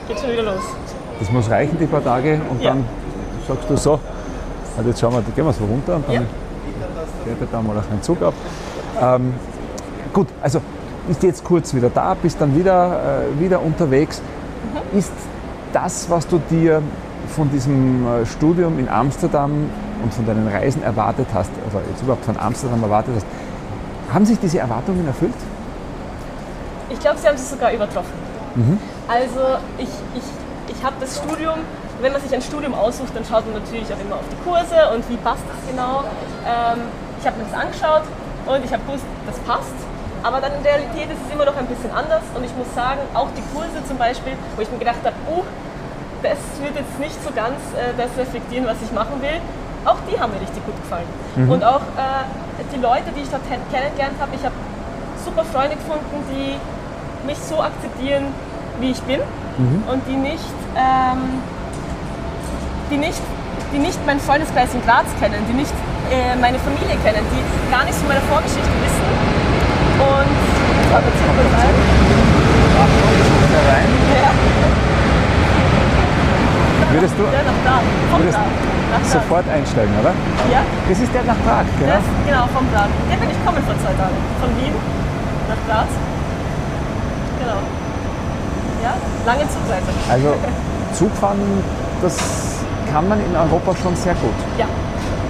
[0.08, 0.62] geht schon wieder los.
[1.20, 2.70] Das muss reichen, die paar Tage und ja.
[2.70, 2.86] dann
[3.48, 4.00] sagst du so,
[4.78, 6.22] also jetzt schauen wir, gehen wir so runter und dann ja.
[7.26, 8.34] fährt da mal auch ein Zug ab.
[9.02, 9.34] Ähm,
[10.14, 10.62] gut, also
[11.08, 14.22] bist jetzt kurz wieder da, bist dann wieder, äh, wieder unterwegs.
[14.92, 15.00] Mhm.
[15.00, 15.12] Ist
[15.74, 16.84] das, was du dir
[17.36, 19.52] von diesem äh, Studium in Amsterdam
[20.04, 23.26] und von deinen Reisen erwartet hast, also jetzt überhaupt von Amsterdam erwartet hast,
[24.14, 25.34] haben sich diese Erwartungen erfüllt?
[26.90, 28.14] Ich glaube, sie haben sich sogar übertroffen.
[28.56, 28.80] Mhm.
[29.08, 31.60] Also ich, ich, ich habe das Studium,
[32.02, 34.94] wenn man sich ein Studium aussucht, dann schaut man natürlich auch immer auf die Kurse
[34.94, 36.04] und wie passt das genau.
[36.46, 36.82] Ähm,
[37.20, 38.04] ich habe mir das angeschaut
[38.46, 39.76] und ich habe gewusst, das passt.
[40.24, 43.02] Aber dann in Realität ist es immer noch ein bisschen anders und ich muss sagen,
[43.14, 45.44] auch die Kurse zum Beispiel, wo ich mir gedacht habe, oh,
[46.24, 49.38] das wird jetzt nicht so ganz äh, das reflektieren, was ich machen will,
[49.88, 51.08] auch die haben mir richtig gut gefallen.
[51.36, 51.50] Mhm.
[51.52, 52.28] Und auch äh,
[52.74, 54.56] die Leute, die ich dort kennengelernt habe, ich habe
[55.24, 56.60] super Freunde gefunden, die
[57.26, 58.26] mich so akzeptieren,
[58.80, 59.20] wie ich bin
[59.58, 59.84] mhm.
[59.90, 61.42] und die nicht, ähm,
[62.92, 63.22] die nicht
[63.74, 65.74] die nicht meinen Freundeskreis in Graz kennen, die nicht
[66.12, 69.08] äh, meine Familie kennen, die gar nichts von meiner Vorgeschichte wissen.
[70.00, 70.32] Und
[70.88, 71.76] ja, jetzt kommt rein.
[73.68, 73.90] rein.
[74.24, 74.32] Ja.
[76.94, 77.84] Würdest du, der nach Prag.
[78.12, 78.40] Vom würdest
[78.92, 80.14] Nach sofort einsteigen, oder?
[80.52, 80.62] Ja.
[80.88, 81.94] Das ist der nach Prag, genau?
[81.94, 82.88] Das, genau, vom Prag.
[83.10, 84.16] Der bin ich kommen vor zwei Tagen.
[84.40, 84.76] Von Wien
[85.52, 85.92] nach Graz.
[87.40, 87.60] Genau.
[88.84, 88.94] Ja,
[89.26, 89.92] lange Zugreise.
[90.10, 90.36] Also
[90.94, 91.40] Zugfahren,
[92.02, 92.16] das
[92.92, 94.38] kann man in Europa schon sehr gut.
[94.58, 94.68] Ja,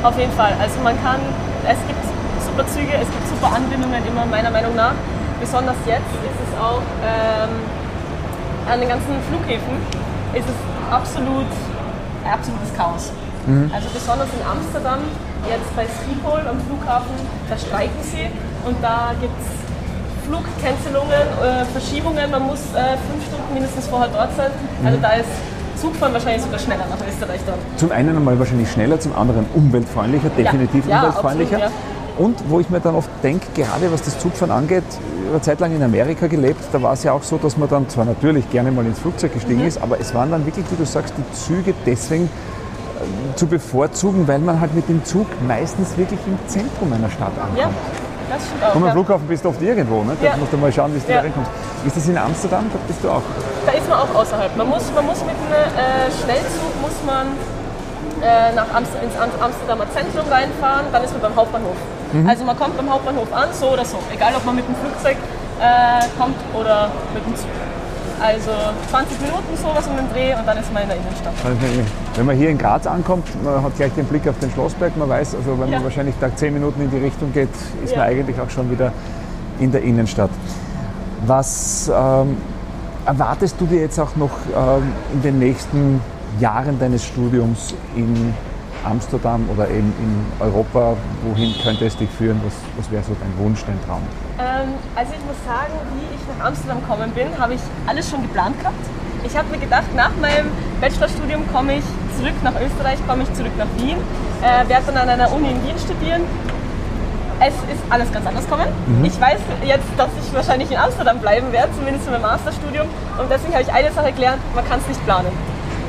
[0.04, 0.54] auf jeden Fall.
[0.62, 1.20] Also man kann,
[1.66, 2.04] es gibt
[2.46, 4.94] super Züge, es gibt super Anbindungen immer meiner Meinung nach.
[5.40, 7.50] Besonders jetzt ist es auch ähm,
[8.72, 9.78] an den ganzen Flughäfen
[10.34, 10.60] ist es
[10.92, 11.48] absolut
[12.26, 13.12] absolutes Chaos.
[13.48, 13.72] Mhm.
[13.74, 15.00] Also besonders in Amsterdam,
[15.48, 17.16] jetzt bei Schiphol am Flughafen,
[17.50, 18.28] da streiken sie
[18.68, 19.48] und da gibt es
[20.28, 24.52] Flugcancelungen, äh, Verschiebungen, man muss äh, fünf Stunden mindestens vorher dort sein.
[24.84, 25.02] Also mhm.
[25.02, 25.32] da ist
[25.80, 27.60] Zugfahren wahrscheinlich sogar schneller nach Österreich dort.
[27.78, 31.60] Zum einen einmal wahrscheinlich schneller, zum anderen umweltfreundlicher, definitiv ja, umweltfreundlicher.
[31.60, 31.84] Ja, absolut,
[32.18, 32.24] ja.
[32.24, 34.84] Und wo ich mir dann oft denke, gerade was das Zugfahren angeht,
[35.30, 37.88] eine Zeit lang in Amerika gelebt, da war es ja auch so, dass man dann
[37.90, 39.68] zwar natürlich gerne mal ins Flugzeug gestiegen mhm.
[39.68, 42.28] ist, aber es waren dann wirklich, wie du sagst, die Züge deswegen
[43.36, 47.58] zu bevorzugen, weil man halt mit dem Zug meistens wirklich im Zentrum einer Stadt ankommt.
[47.58, 47.70] Ja.
[48.30, 48.76] Das stimmt auch.
[48.76, 50.18] Und am Flughafen bist du oft irgendwo, ne?
[50.22, 51.18] Da musst du mal schauen, wie du ja.
[51.18, 51.52] da reinkommst.
[51.86, 52.66] Ist das in Amsterdam?
[52.74, 53.22] Da bist du auch?
[53.66, 54.58] Da ist man auch außerhalb.
[54.58, 57.28] Man muss, man muss mit einem äh, Schnellzug muss man
[58.22, 61.78] äh, nach Amst ins Amsterdamer Zentrum reinfahren, dann ist man beim Hauptbahnhof.
[62.14, 62.28] Mhm.
[62.28, 63.98] Also man kommt beim Hauptbahnhof an, so oder so.
[64.14, 65.18] Egal ob man mit dem Flugzeug
[65.62, 67.50] äh, kommt oder mit dem Zug.
[68.20, 68.52] Also
[68.90, 71.34] 20 Minuten sowas um den Dreh und dann ist man in der Innenstadt.
[72.16, 75.10] Wenn man hier in Graz ankommt, man hat gleich den Blick auf den Schlossberg, man
[75.10, 75.78] weiß, also wenn ja.
[75.78, 77.50] man wahrscheinlich da 10 Minuten in die Richtung geht,
[77.84, 78.00] ist ja.
[78.00, 78.92] man eigentlich auch schon wieder
[79.60, 80.32] in der Innenstadt.
[81.26, 82.38] Was ähm,
[83.08, 86.02] Erwartest du dir jetzt auch noch ähm, in den nächsten
[86.42, 88.34] Jahren deines Studiums in
[88.84, 92.42] Amsterdam oder eben in Europa, wohin könnte es dich führen?
[92.46, 94.02] Was, was wäre so dein Wunsch, dein Traum?
[94.40, 98.22] Ähm, also ich muss sagen, wie ich nach Amsterdam gekommen bin, habe ich alles schon
[98.22, 98.86] geplant gehabt.
[99.26, 100.48] Ich habe mir gedacht, nach meinem
[100.80, 101.84] Bachelorstudium komme ich
[102.18, 103.98] zurück nach Österreich, komme ich zurück nach Wien,
[104.42, 106.22] äh, werde dann an einer Uni in Wien studieren.
[107.40, 108.68] Es ist alles ganz anders gekommen.
[108.88, 109.06] Mhm.
[109.06, 112.88] Ich weiß jetzt, dass ich wahrscheinlich in Amsterdam bleiben werde, zumindest für mein Masterstudium.
[113.18, 115.30] Und deswegen habe ich eine Sache gelernt, man kann es nicht planen.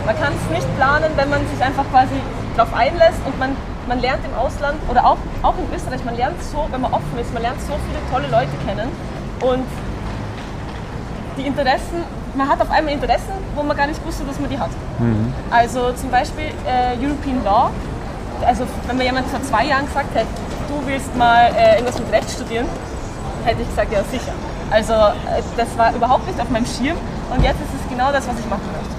[0.05, 2.17] Man kann es nicht planen, wenn man sich einfach quasi
[2.59, 6.43] darauf einlässt und man, man lernt im Ausland oder auch, auch in Österreich, man lernt
[6.43, 8.89] so, wenn man offen ist, man lernt so viele tolle Leute kennen
[9.41, 9.65] und
[11.39, 12.03] die Interessen,
[12.35, 14.71] man hat auf einmal Interessen, wo man gar nicht wusste, dass man die hat.
[14.99, 15.33] Mhm.
[15.51, 17.71] Also zum Beispiel äh, European Law,
[18.45, 20.27] also wenn mir jemand vor zwei Jahren gesagt hätte,
[20.69, 22.67] du willst mal äh, irgendwas mit Recht studieren,
[23.45, 24.33] hätte ich gesagt, ja sicher.
[24.71, 26.97] Also äh, das war überhaupt nicht auf meinem Schirm
[27.31, 28.98] und jetzt ist es genau das, was ich machen möchte.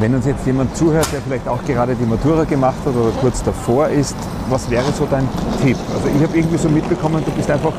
[0.00, 3.42] Wenn uns jetzt jemand zuhört, der vielleicht auch gerade die Matura gemacht hat oder kurz
[3.42, 4.14] davor ist,
[4.48, 5.28] was wäre so dein
[5.60, 5.76] Tipp?
[5.92, 7.72] Also ich habe irgendwie so mitbekommen, du bist einfach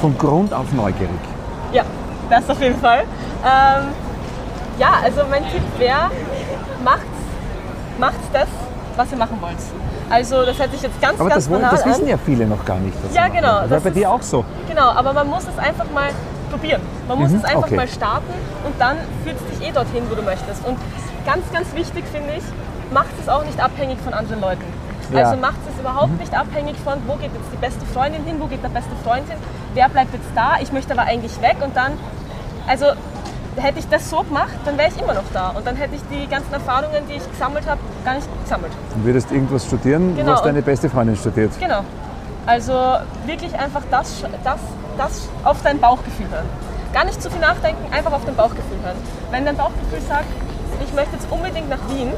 [0.00, 1.10] von Grund auf neugierig.
[1.72, 1.82] Ja,
[2.30, 3.00] das auf jeden Fall.
[3.00, 3.88] Ähm,
[4.78, 6.10] ja, also mein Tipp wäre,
[6.82, 7.02] macht,
[7.98, 8.48] macht das,
[8.96, 9.58] was ihr machen wollt.
[10.08, 12.64] Also das hört sich jetzt ganz, aber ganz das, banal das wissen ja viele noch
[12.64, 12.96] gar nicht.
[13.12, 13.60] Ja, genau.
[13.60, 14.42] Das war bei dir auch so.
[14.66, 16.08] Genau, aber man muss es einfach mal
[16.50, 16.80] probieren.
[17.06, 17.76] Man muss mhm, es einfach okay.
[17.76, 18.32] mal starten
[18.64, 20.66] und dann führt es dich eh dorthin, wo du möchtest.
[20.66, 20.78] Und
[21.28, 22.44] ganz, ganz wichtig finde ich,
[22.92, 24.64] macht es auch nicht abhängig von anderen Leuten.
[25.12, 25.24] Ja.
[25.24, 26.18] Also macht es überhaupt mhm.
[26.18, 29.28] nicht abhängig von, wo geht jetzt die beste Freundin hin, wo geht der beste Freund
[29.28, 29.36] hin,
[29.74, 31.92] wer bleibt jetzt da, ich möchte aber eigentlich weg und dann,
[32.66, 32.86] also
[33.56, 36.02] hätte ich das so gemacht, dann wäre ich immer noch da und dann hätte ich
[36.10, 38.72] die ganzen Erfahrungen, die ich gesammelt habe, gar nicht gesammelt.
[38.94, 40.32] Du würdest irgendwas studieren, genau.
[40.32, 41.52] was deine beste Freundin studiert.
[41.60, 41.80] Genau.
[42.46, 42.72] Also
[43.26, 44.60] wirklich einfach das, das,
[44.96, 46.48] das auf dein Bauchgefühl hören.
[46.94, 48.96] Gar nicht zu viel nachdenken, einfach auf dein Bauchgefühl hören.
[49.30, 50.26] Wenn dein Bauchgefühl sagt,
[50.84, 52.12] ich möchte jetzt unbedingt nach Wien,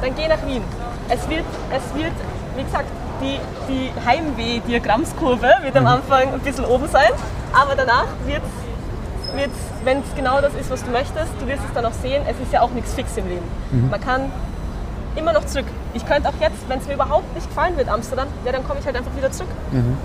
[0.00, 0.62] dann geh nach Wien.
[1.08, 2.12] Es wird, es wird
[2.56, 2.86] wie gesagt,
[3.20, 5.88] die, die Heimweh-Diagrammskurve wird am mhm.
[5.88, 7.10] Anfang ein bisschen oben sein,
[7.52, 11.72] aber danach wird es, wenn es genau das ist, was du möchtest, du wirst es
[11.74, 13.44] dann auch sehen, es ist ja auch nichts fix im Leben.
[13.70, 13.90] Mhm.
[13.90, 14.32] Man kann
[15.14, 15.66] immer noch zurück.
[15.94, 18.80] Ich könnte auch jetzt, wenn es mir überhaupt nicht gefallen wird, Amsterdam, ja, dann komme
[18.80, 19.50] ich halt einfach wieder zurück.
[19.72, 19.96] Mhm.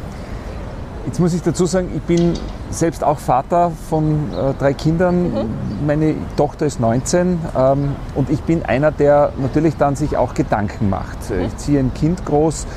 [1.06, 2.34] Jetzt muss ich dazu sagen, ich bin
[2.70, 5.32] selbst auch Vater von äh, drei Kindern.
[5.32, 5.86] Mhm.
[5.86, 10.90] Meine Tochter ist 19 ähm, und ich bin einer, der natürlich dann sich auch Gedanken
[10.90, 11.30] macht.
[11.30, 11.42] Mhm.
[11.46, 12.68] Ich ziehe ein Kind groß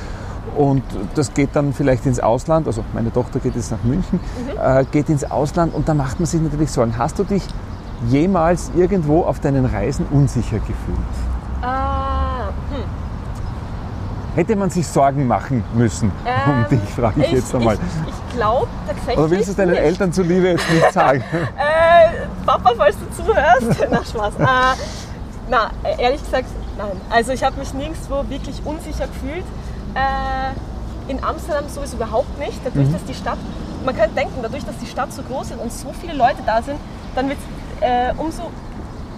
[0.57, 0.83] und
[1.15, 2.67] das geht dann vielleicht ins Ausland.
[2.67, 4.59] Also meine Tochter geht jetzt nach München, mhm.
[4.59, 6.97] äh, geht ins Ausland und da macht man sich natürlich Sorgen.
[6.97, 7.43] Hast du dich
[8.09, 10.99] jemals irgendwo auf deinen Reisen unsicher gefühlt?
[11.63, 12.04] Ah.
[14.35, 17.75] Hätte man sich Sorgen machen müssen ähm, um dich, frage ich, ich, jetzt einmal.
[17.75, 19.19] Ich, ich glaube tatsächlich.
[19.19, 19.81] Oder willst du es deinen nicht.
[19.81, 21.23] Eltern zuliebe jetzt nicht sagen?
[21.33, 23.87] äh, Papa, falls du zuhörst.
[23.91, 24.35] na, Spaß.
[24.35, 24.81] Äh,
[25.49, 27.01] na, ehrlich gesagt, nein.
[27.11, 29.45] Also ich habe mich nirgendwo wirklich unsicher gefühlt.
[29.95, 32.59] Äh, in Amsterdam sowieso überhaupt nicht.
[32.65, 32.93] Dadurch, mhm.
[32.93, 33.39] dass die Stadt,
[33.85, 36.61] man könnte denken, dadurch, dass die Stadt so groß ist und so viele Leute da
[36.61, 36.79] sind,
[37.15, 37.39] dann wird
[37.81, 38.51] es äh, umso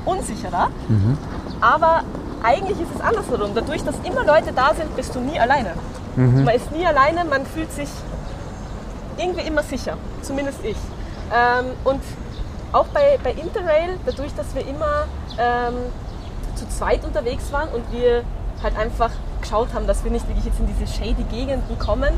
[0.05, 0.69] unsicherer.
[0.89, 1.17] Mhm.
[1.61, 2.03] Aber
[2.43, 3.51] eigentlich ist es andersherum.
[3.55, 5.71] Dadurch, dass immer Leute da sind, bist du nie alleine.
[6.17, 6.45] Mhm.
[6.45, 7.89] Man ist nie alleine, man fühlt sich
[9.19, 10.77] irgendwie immer sicher, zumindest ich.
[11.35, 12.01] Ähm, und
[12.73, 15.07] auch bei, bei Interrail, dadurch, dass wir immer
[15.39, 15.75] ähm,
[16.55, 18.23] zu zweit unterwegs waren und wir
[18.63, 22.13] halt einfach geschaut haben, dass wir nicht wirklich jetzt in diese shady Gegenden kommen,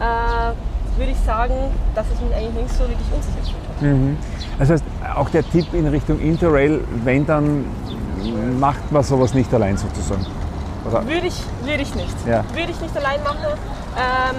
[0.00, 1.54] äh, würde ich sagen,
[1.94, 3.94] dass ich mich eigentlich nicht so wirklich unsicher fühle.
[3.94, 4.18] Mhm.
[4.58, 7.66] Das heißt, auch der Tipp in Richtung Interrail, wenn dann
[8.32, 10.26] macht man sowas nicht allein sozusagen?
[10.86, 11.06] Oder?
[11.06, 12.14] Würde ich, würde ich nicht.
[12.26, 12.44] Ja.
[12.52, 13.58] Würde ich nicht allein machen.
[13.96, 14.36] Ähm,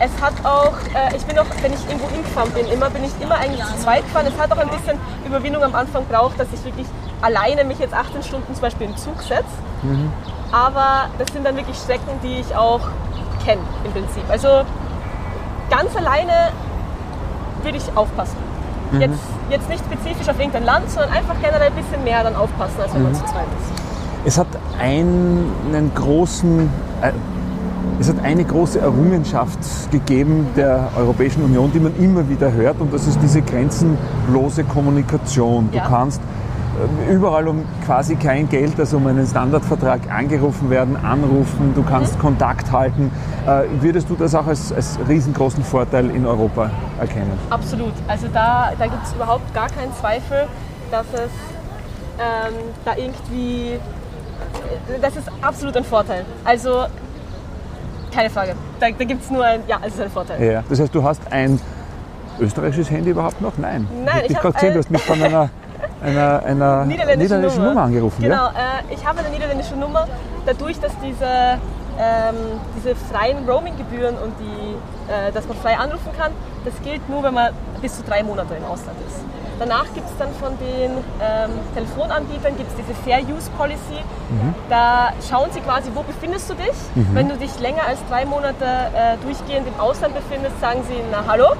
[0.00, 3.10] es hat auch, äh, ich bin auch, wenn ich irgendwo hingefahren bin, immer bin ich
[3.20, 4.26] immer eigentlich zu zweit gefahren.
[4.26, 6.86] Es hat auch ein bisschen Überwindung am Anfang braucht, dass ich wirklich
[7.20, 9.44] alleine mich jetzt 18 Stunden zum Beispiel im Zug setze.
[9.82, 10.12] Mhm.
[10.52, 12.80] Aber das sind dann wirklich Strecken, die ich auch
[13.44, 14.22] kenne im Prinzip.
[14.28, 14.62] Also
[15.70, 16.52] ganz alleine
[17.62, 18.36] würde ich aufpassen.
[18.92, 19.00] Mhm.
[19.00, 22.80] Jetzt, jetzt nicht spezifisch auf irgendein Land, sondern einfach generell ein bisschen mehr dann aufpassen,
[22.80, 23.06] als wenn mhm.
[23.08, 23.82] man zu zweit ist.
[24.24, 26.70] Es hat einen großen,
[27.02, 27.12] äh,
[28.00, 29.58] es hat eine große Errungenschaft
[29.90, 35.68] gegeben der Europäischen Union, die man immer wieder hört, und das ist diese grenzenlose Kommunikation.
[35.70, 35.86] Du ja.
[35.86, 36.20] kannst
[37.10, 42.18] überall um quasi kein Geld, also um einen Standardvertrag angerufen werden, anrufen, du kannst.
[42.18, 43.10] Kontakt halten.
[43.46, 47.32] Äh, würdest du das auch als, als riesengroßen Vorteil in Europa erkennen?
[47.50, 47.92] Absolut.
[48.06, 50.46] Also da, da gibt es überhaupt gar keinen Zweifel,
[50.90, 51.30] dass es
[52.18, 56.24] ähm, da irgendwie, äh, das ist absolut ein Vorteil.
[56.44, 56.86] Also
[58.12, 58.54] keine Frage.
[58.80, 60.42] Da, da gibt es nur ein, ja, es ist ein Vorteil.
[60.42, 61.60] Ja, das heißt, du hast ein
[62.40, 63.58] österreichisches Handy überhaupt noch?
[63.58, 63.86] Nein.
[64.04, 65.50] Nein, ich, ich habe gerade gesehen, du hast mich von einer
[66.02, 67.74] einer, einer niederländischen, niederländischen Nummer.
[67.74, 67.86] Nummer.
[67.86, 68.22] angerufen.
[68.22, 68.80] Genau, ja?
[68.88, 70.06] äh, ich habe eine niederländische Nummer,
[70.46, 71.58] dadurch, dass diese,
[71.98, 72.36] ähm,
[72.76, 76.32] diese freien Roaming-Gebühren und die, äh, dass man frei anrufen kann,
[76.64, 79.24] das gilt nur, wenn man bis zu drei Monate im Ausland ist.
[79.58, 83.98] Danach gibt es dann von den ähm, Telefonanbietern gibt's diese Fair Use Policy.
[84.30, 84.54] Mhm.
[84.70, 86.78] Da schauen sie quasi, wo befindest du dich.
[86.94, 87.08] Mhm.
[87.12, 91.24] Wenn du dich länger als drei Monate äh, durchgehend im Ausland befindest, sagen sie, na
[91.26, 91.54] hallo,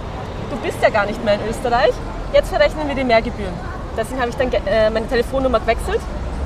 [0.51, 1.92] du bist ja gar nicht mehr in Österreich,
[2.33, 3.55] jetzt verrechnen wir dir mehr Gebühren.
[3.98, 6.00] Deswegen habe ich dann äh, meine Telefonnummer gewechselt.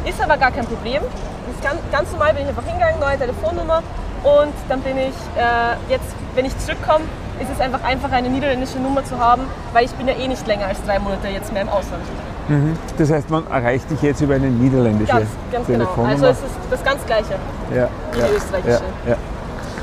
[0.07, 1.03] Ist aber gar kein Problem.
[1.51, 3.83] Ist ganz, ganz normal bin ich einfach hingegangen, neue Telefonnummer
[4.25, 7.05] und dann bin ich äh, jetzt, wenn ich zurückkomme,
[7.41, 10.47] ist es einfach einfacher, eine niederländische Nummer zu haben, weil ich bin ja eh nicht
[10.47, 12.03] länger als drei Monate jetzt mehr im Ausland.
[12.49, 12.77] Mhm.
[12.99, 15.79] Das heißt, man erreicht dich jetzt über eine niederländische ganz, ganz genau.
[15.85, 16.15] Telefonnummer.
[16.15, 16.27] Genau.
[16.29, 17.35] Also es ist das ganz Gleiche
[17.75, 18.85] ja, wie ja, die österreichische.
[19.09, 19.17] Ja,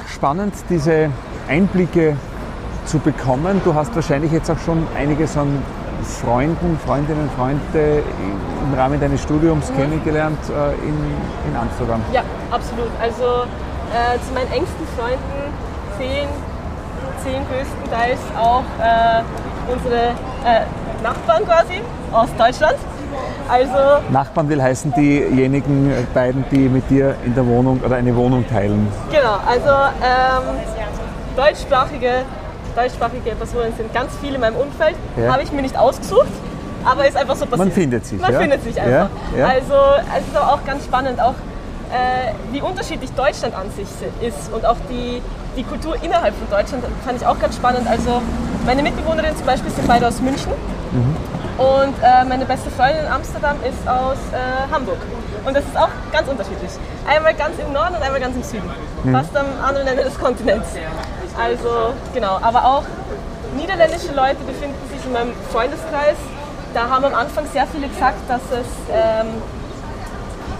[0.07, 1.09] Spannend, diese
[1.47, 2.15] Einblicke
[2.85, 3.61] zu bekommen.
[3.63, 5.61] Du hast wahrscheinlich jetzt auch schon einiges an
[6.09, 8.03] Freunden, Freundinnen, Freunde
[8.63, 9.77] im Rahmen deines Studiums mhm.
[9.77, 10.95] kennengelernt äh, in,
[11.47, 12.01] in Amsterdam.
[12.13, 12.89] Ja, absolut.
[13.01, 13.45] Also
[13.93, 15.53] äh, zu meinen engsten Freunden
[15.97, 16.27] zählen,
[17.23, 19.23] zählen größtenteils auch äh,
[19.71, 20.09] unsere
[20.45, 20.65] äh,
[21.03, 22.77] Nachbarn quasi aus Deutschland.
[23.49, 28.47] Also Nachbarn will heißen diejenigen beiden, die mit dir in der Wohnung oder eine Wohnung
[28.47, 28.87] teilen.
[29.11, 29.69] Genau, also
[30.03, 30.59] ähm,
[31.35, 32.25] deutschsprachige
[32.75, 34.95] deutschsprachige Personen sind ganz viele in meinem Umfeld.
[35.17, 35.33] Ja.
[35.33, 36.27] Habe ich mir nicht ausgesucht,
[36.85, 37.59] aber ist einfach so passiert.
[37.59, 38.19] Man findet sich.
[38.19, 38.39] Man ja?
[38.39, 39.09] findet sich einfach.
[39.37, 39.47] Ja?
[39.47, 39.73] Also
[40.17, 41.35] es ist aber auch ganz spannend, auch
[41.91, 43.87] äh, wie unterschiedlich Deutschland an sich
[44.21, 45.21] ist und auch die,
[45.57, 47.87] die Kultur innerhalb von Deutschland fand ich auch ganz spannend.
[47.87, 48.21] Also
[48.65, 50.51] meine Mitbewohnerin zum Beispiel sind beide aus München
[50.91, 51.15] mhm.
[51.57, 54.99] und äh, meine beste Freundin in Amsterdam ist aus äh, Hamburg.
[55.45, 56.71] Und das ist auch ganz unterschiedlich.
[57.07, 58.69] Einmal ganz im Norden und einmal ganz im Süden.
[59.03, 59.11] Mhm.
[59.13, 60.67] Fast am anderen Ende des Kontinents.
[61.41, 62.83] Also genau, aber auch
[63.55, 66.17] niederländische Leute befinden sich in meinem Freundeskreis.
[66.73, 69.27] Da haben am Anfang sehr viele gesagt, dass es, ähm,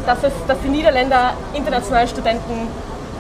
[0.06, 2.68] dass, es dass die Niederländer internationalen Studenten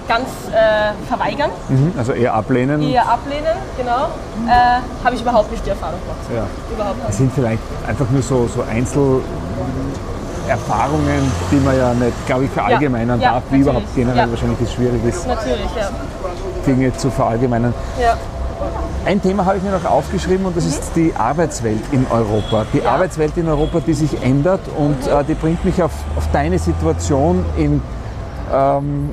[0.07, 1.51] ganz äh, verweigern.
[1.69, 2.81] Mhm, also eher ablehnen.
[2.81, 4.07] Eher ablehnen, genau.
[4.47, 6.17] Äh, Habe ich überhaupt nicht die Erfahrung gemacht.
[6.33, 6.47] Ja.
[6.73, 7.09] Überhaupt nicht.
[7.09, 9.21] Das sind vielleicht einfach nur so, so Einzel
[10.49, 14.29] Erfahrungen, die man ja nicht, glaube ich, verallgemeinern ja, darf, ja, wie überhaupt generell ja.
[14.31, 15.69] wahrscheinlich es schwierig ist, natürlich,
[16.65, 17.73] Dinge zu verallgemeinern.
[19.05, 20.69] Ein Thema habe ich mir noch aufgeschrieben und das mhm.
[20.69, 22.65] ist die Arbeitswelt in Europa.
[22.73, 25.11] Die Arbeitswelt in Europa, die sich ändert und mhm.
[25.11, 27.81] äh, die bringt mich auf, auf deine Situation in
[28.53, 29.09] ähm,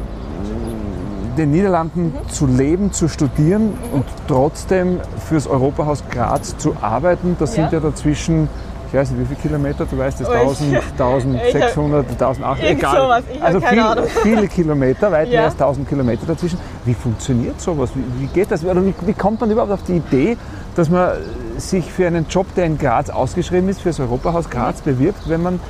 [1.38, 2.28] den Niederlanden mhm.
[2.28, 3.94] zu leben, zu studieren mhm.
[3.94, 7.36] und trotzdem fürs Europahaus Graz zu arbeiten.
[7.38, 8.48] Das sind ja dazwischen
[8.96, 12.96] ich weiß nicht, wie viele Kilometer, du weißt es, 1000, 1600, 1800, egal.
[12.96, 13.24] Sowas.
[13.30, 15.40] Ich also viel, viele Kilometer, weit ja.
[15.40, 16.58] mehr als 1000 Kilometer dazwischen.
[16.86, 17.90] Wie funktioniert sowas?
[17.94, 18.64] Wie, wie geht das?
[18.64, 20.38] Oder wie, wie, kommt man überhaupt auf die Idee,
[20.76, 21.10] dass man
[21.58, 25.42] sich für einen Job, der in Graz ausgeschrieben ist, für das Europahaus Graz bewirbt, wenn
[25.42, 25.60] man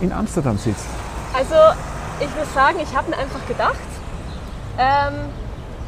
[0.00, 0.86] in Amsterdam sitzt?
[1.38, 1.54] Also
[2.18, 3.76] ich muss sagen, ich habe mir einfach gedacht,
[4.76, 5.14] ähm,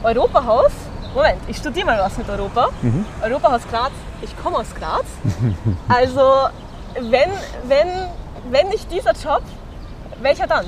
[0.05, 0.71] Europahaus,
[1.13, 2.69] Moment, ich studiere mal was mit Europa.
[2.83, 3.05] Mhm.
[3.21, 3.91] Europahaus Graz,
[4.23, 5.07] ich komme aus Graz.
[5.89, 6.49] Also
[7.01, 7.31] wenn,
[7.65, 7.89] wenn,
[8.51, 9.43] wenn nicht dieser Job,
[10.21, 10.67] welcher dann?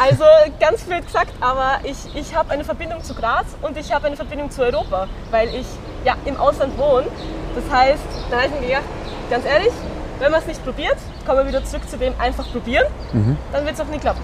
[0.00, 0.24] Also
[0.60, 4.16] ganz blöd gesagt, aber ich, ich habe eine Verbindung zu Graz und ich habe eine
[4.16, 5.66] Verbindung zu Europa, weil ich
[6.04, 7.06] ja im Ausland wohne.
[7.54, 8.84] Das heißt, da habe ich mir gedacht,
[9.28, 9.72] ganz ehrlich,
[10.18, 13.36] wenn man es nicht probiert, kommen wir wieder zurück zu dem einfach probieren, mhm.
[13.52, 14.22] dann wird es auch nie klappen.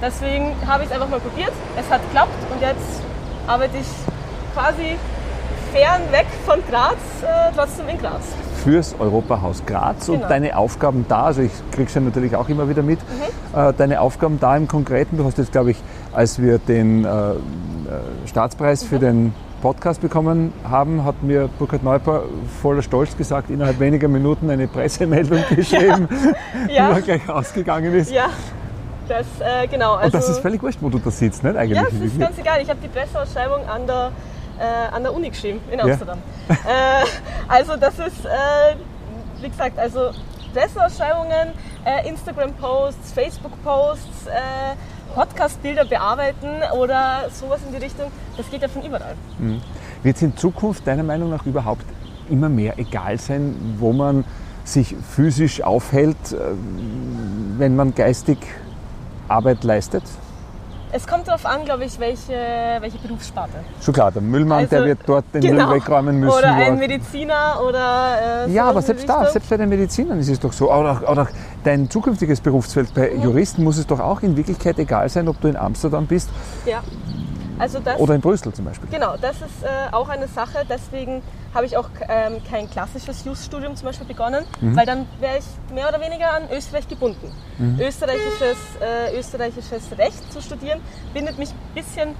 [0.00, 3.02] Deswegen habe ich es einfach mal probiert, es hat geklappt und jetzt
[3.46, 3.86] arbeite ich
[4.54, 4.96] quasi
[5.72, 8.22] fern weg von Graz, äh, trotzdem in Graz
[8.62, 10.22] fürs Europahaus Graz genau.
[10.22, 13.58] und deine Aufgaben da, also ich kriege ja natürlich auch immer wieder mit, mhm.
[13.58, 15.78] äh, deine Aufgaben da im Konkreten, du hast jetzt glaube ich,
[16.12, 17.34] als wir den äh, äh,
[18.26, 18.88] Staatspreis mhm.
[18.88, 22.24] für den Podcast bekommen haben, hat mir Burkhard Neuper
[22.62, 26.08] voller Stolz gesagt, innerhalb weniger Minuten eine Pressemeldung geschrieben,
[26.68, 26.92] ja.
[26.94, 28.10] die gleich ausgegangen ist.
[28.10, 28.26] Ja.
[29.08, 29.94] Das, äh, genau.
[29.94, 31.76] Also, und das also ist völlig wurscht, wo du da sitzt, nicht eigentlich?
[31.76, 32.62] Ja, das ist ganz egal.
[32.62, 34.12] Ich habe die Presseausschreibung an der
[34.60, 36.18] äh, an der Uni geschrieben in Amsterdam.
[36.48, 36.54] Ja.
[36.54, 37.04] Äh,
[37.48, 38.76] also das ist, äh,
[39.40, 40.10] wie gesagt, also
[40.52, 41.52] Presseausschreibungen,
[41.84, 48.82] äh, Instagram-Posts, Facebook-Posts, äh, Podcast-Bilder bearbeiten oder sowas in die Richtung, das geht ja von
[48.82, 49.14] überall.
[49.38, 49.60] Mhm.
[50.02, 51.84] Wird es in Zukunft deiner Meinung nach überhaupt
[52.28, 54.24] immer mehr egal sein, wo man
[54.64, 56.36] sich physisch aufhält, äh,
[57.58, 58.38] wenn man geistig
[59.28, 60.04] Arbeit leistet?
[60.92, 62.32] Es kommt darauf an, glaube ich, welche,
[62.80, 63.52] welche Berufssparte.
[63.80, 65.68] Schon klar, der Müllmann, also, der wird dort den genau.
[65.68, 66.36] Müll wegräumen müssen.
[66.36, 68.46] Oder ein Mediziner oder.
[68.46, 70.72] Äh, ja, aber selbst da, selbst bei den Medizinern ist es doch so.
[70.72, 71.28] Oder, oder
[71.62, 73.22] dein zukünftiges Berufsfeld bei mhm.
[73.22, 76.28] Juristen muss es doch auch in Wirklichkeit egal sein, ob du in Amsterdam bist.
[76.66, 76.82] Ja.
[77.60, 78.88] Also das, Oder in Brüssel zum Beispiel.
[78.90, 80.64] Genau, das ist äh, auch eine Sache.
[80.68, 81.22] Deswegen
[81.54, 84.76] habe ich auch ähm, kein klassisches Just-Studium zum Beispiel begonnen, Mhm.
[84.76, 87.30] weil dann wäre ich mehr oder weniger an Österreich gebunden.
[87.58, 87.78] Mhm.
[87.80, 90.80] Österreichisches, äh, österreichisches Recht zu studieren
[91.12, 92.14] bindet mich ein bisschen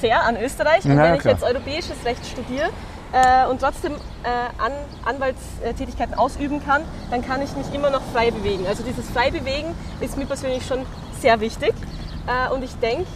[0.00, 0.84] sehr an Österreich.
[0.84, 1.34] Und Ja, wenn ich klar.
[1.34, 2.70] jetzt europäisches Recht studiere
[3.12, 4.72] äh, und trotzdem äh, an
[5.04, 8.66] Anwaltstätigkeiten ausüben kann, dann kann ich mich immer noch frei bewegen.
[8.66, 10.80] Also dieses frei bewegen ist mir persönlich schon
[11.20, 11.74] sehr wichtig.
[12.26, 13.06] Äh, und ich denke,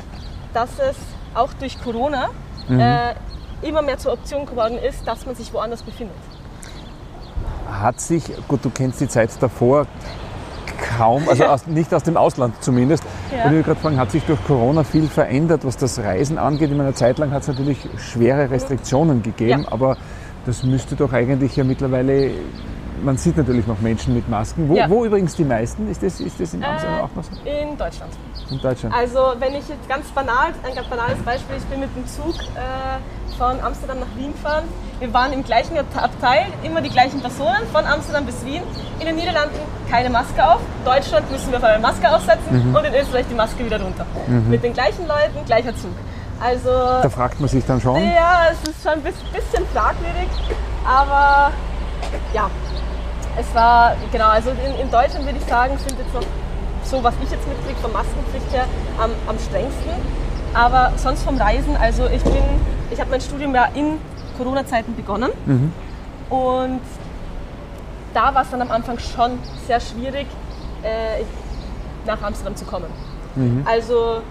[0.55, 0.97] dass es
[1.35, 2.29] auch durch Corona
[2.69, 2.81] Mhm.
[2.81, 3.15] äh,
[3.63, 6.15] immer mehr zur Option geworden ist, dass man sich woanders befindet.
[7.71, 9.87] Hat sich, gut, du kennst die Zeit davor
[10.97, 13.03] kaum, also aus, nicht aus dem Ausland zumindest.
[13.35, 13.45] Ja.
[13.51, 16.71] Wenn ich gerade fragen, hat sich durch Corona viel verändert, was das Reisen angeht?
[16.71, 19.73] In einer Zeit lang hat es natürlich schwere Restriktionen gegeben, Ja.
[19.73, 19.97] aber
[20.47, 22.31] das müsste doch eigentlich ja mittlerweile,
[23.05, 24.69] man sieht natürlich noch Menschen mit Masken.
[24.69, 24.89] Wo, Ja.
[24.89, 25.91] wo übrigens die meisten?
[25.91, 27.31] Ist das, ist das in Amsterdam Äh, auch noch so?
[27.45, 28.13] in Deutschland.
[28.51, 28.95] In Deutschland?
[28.95, 32.35] Also wenn ich jetzt ganz banal, ein ganz banales Beispiel, ich bin mit dem Zug
[32.55, 34.65] äh, von Amsterdam nach Wien gefahren.
[34.99, 38.63] Wir waren im gleichen Abteil, immer die gleichen Personen, von Amsterdam bis Wien.
[38.99, 39.55] In den Niederlanden
[39.91, 43.65] keine Maske auf, Deutschland müssen wir auf einmal Maske aufsetzen und in Österreich die Maske
[43.65, 44.05] wieder runter.
[44.49, 45.93] Mit den gleichen Leuten, gleicher Zug.
[46.41, 47.97] Also Da fragt man sich dann schon.
[48.05, 50.29] ja, es ist schon ein bis- bisschen fragwürdig,
[50.85, 51.53] aber
[52.33, 52.49] ja,
[53.39, 56.23] es war, genau, also in, in Deutschland würde ich sagen, sind jetzt noch
[56.85, 58.65] so, was ich jetzt mitkriege, von Maskenpflicht her
[59.03, 59.93] am, am strengsten.
[60.55, 62.43] Aber sonst vom Reisen, also ich bin,
[62.91, 63.99] ich habe mein Studium ja in
[64.39, 65.31] Corona-Zeiten begonnen
[66.31, 66.81] und
[68.15, 70.27] da war es dann am Anfang schon sehr schwierig,
[70.83, 71.23] äh,
[72.07, 72.87] nach Amsterdam zu kommen.
[73.67, 74.23] Also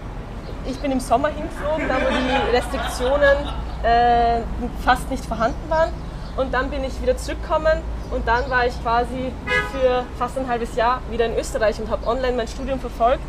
[0.66, 3.36] ich bin im Sommer hingeflogen, da wo die Restriktionen
[3.84, 4.40] äh,
[4.84, 5.90] fast nicht vorhanden waren.
[6.38, 7.82] Und dann bin ich wieder zurückgekommen
[8.12, 9.32] und dann war ich quasi
[9.72, 13.20] für fast ein halbes Jahr wieder in Österreich und habe online mein Studium verfolgt,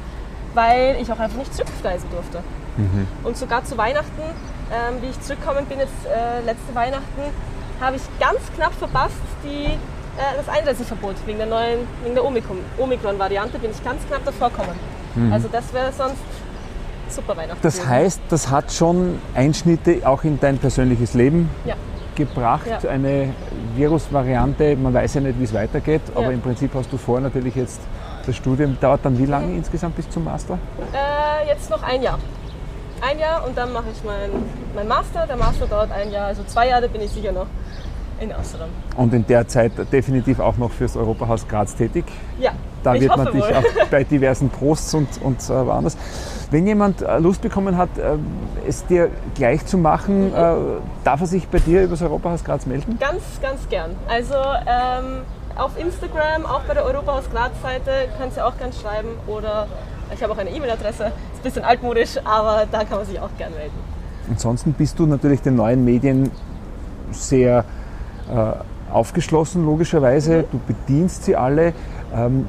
[0.53, 2.39] weil ich auch einfach nicht zurückreisen durfte.
[3.25, 4.21] Und sogar zu Weihnachten,
[4.71, 7.21] ähm, wie ich zurückgekommen bin, jetzt äh, letzte Weihnachten,
[7.81, 9.77] habe ich ganz knapp verpasst die, äh,
[10.37, 14.79] das Einreiseverbot wegen der neuen, wegen der Omikron- Omikron-Variante, bin ich ganz knapp davor gekommen.
[15.33, 16.21] Also das wäre sonst
[17.09, 17.59] super Weihnachten.
[17.63, 21.75] Das heißt, das hat schon Einschnitte auch in dein persönliches Leben Ja.
[22.19, 22.67] Gebracht.
[22.83, 22.89] Ja.
[22.89, 23.33] Eine
[23.75, 26.31] Virusvariante, man weiß ja nicht, wie es weitergeht, aber Ja.
[26.31, 27.81] im Prinzip hast du vor natürlich jetzt
[28.25, 28.77] das Studium.
[28.79, 30.59] Dauert dann wie lange insgesamt bis zum Master?
[30.93, 32.19] Äh, jetzt noch ein Jahr.
[33.01, 34.29] Ein Jahr und dann mache ich mein,
[34.75, 35.25] mein Master.
[35.25, 37.47] Der Master dauert ein Jahr, also zwei Jahre bin ich sicher noch
[38.19, 38.67] in Amsterdam.
[38.97, 42.03] Und in der Zeit definitiv auch noch fürs Europahaus Graz tätig.
[42.39, 42.51] Ja,
[42.83, 43.53] Da wird man dich wohl.
[43.55, 45.95] auch bei diversen Posts und, und äh, woanders.
[46.51, 48.17] Wenn jemand äh, Lust bekommen hat, äh,
[48.67, 50.53] es dir gleich zu machen, äh,
[51.03, 52.97] darf er sich bei dir über das Europahaus Graz melden?
[52.99, 53.91] Ganz, ganz gern.
[54.07, 55.21] Also ähm,
[55.55, 59.67] auf Instagram, auch bei der Europahaus Graz-Seite könnt ihr auch gern schreiben oder
[60.13, 61.05] ich habe auch eine E-Mail-Adresse.
[61.05, 63.77] Ist ein bisschen altmodisch, aber da kann man sich auch gern melden.
[64.29, 66.31] Ansonsten bist du natürlich den neuen Medien
[67.11, 67.63] sehr
[68.29, 70.45] äh, aufgeschlossen, logischerweise.
[70.51, 71.73] Du bedienst sie alle.
[72.13, 72.47] Ähm,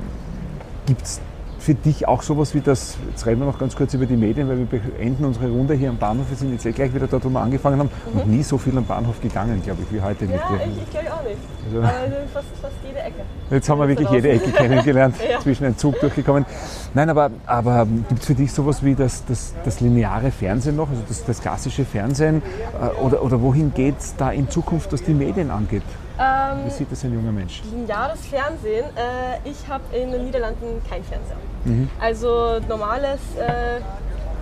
[0.86, 1.20] Gibt es
[1.60, 4.48] für dich auch sowas wie das, jetzt reden wir noch ganz kurz über die Medien,
[4.48, 6.30] weil wir beenden unsere Runde hier am Bahnhof.
[6.30, 7.90] Wir sind jetzt eh gleich wieder dort, wo wir angefangen haben.
[8.14, 10.40] Und nie so viel am Bahnhof gegangen, glaube ich, wie heute mit Mhm.
[10.40, 10.72] Ja, dir.
[10.72, 11.36] ich, ich glaube auch nicht.
[11.66, 11.92] Also- Aber
[12.32, 13.20] fast, fast jede Ecke.
[13.50, 15.38] Jetzt haben wir wirklich jede Ecke kennengelernt, Ja.
[15.40, 16.46] zwischen einem Zug durchgekommen.
[16.94, 20.88] Nein, aber, aber gibt es für dich sowas wie das, das, das lineare Fernsehen noch,
[20.88, 22.42] also das, das klassische Fernsehen?
[22.80, 25.82] Äh, Oder, oder wohin geht es da in Zukunft, was die Medien angeht?
[26.20, 27.62] Ähm, Wie sieht das ein junger Mensch?
[27.72, 28.84] lineares Fernsehen.
[28.94, 31.36] Äh, ich habe in den Niederlanden kein Fernseher.
[31.64, 31.88] Mhm.
[32.00, 33.80] Also normales äh,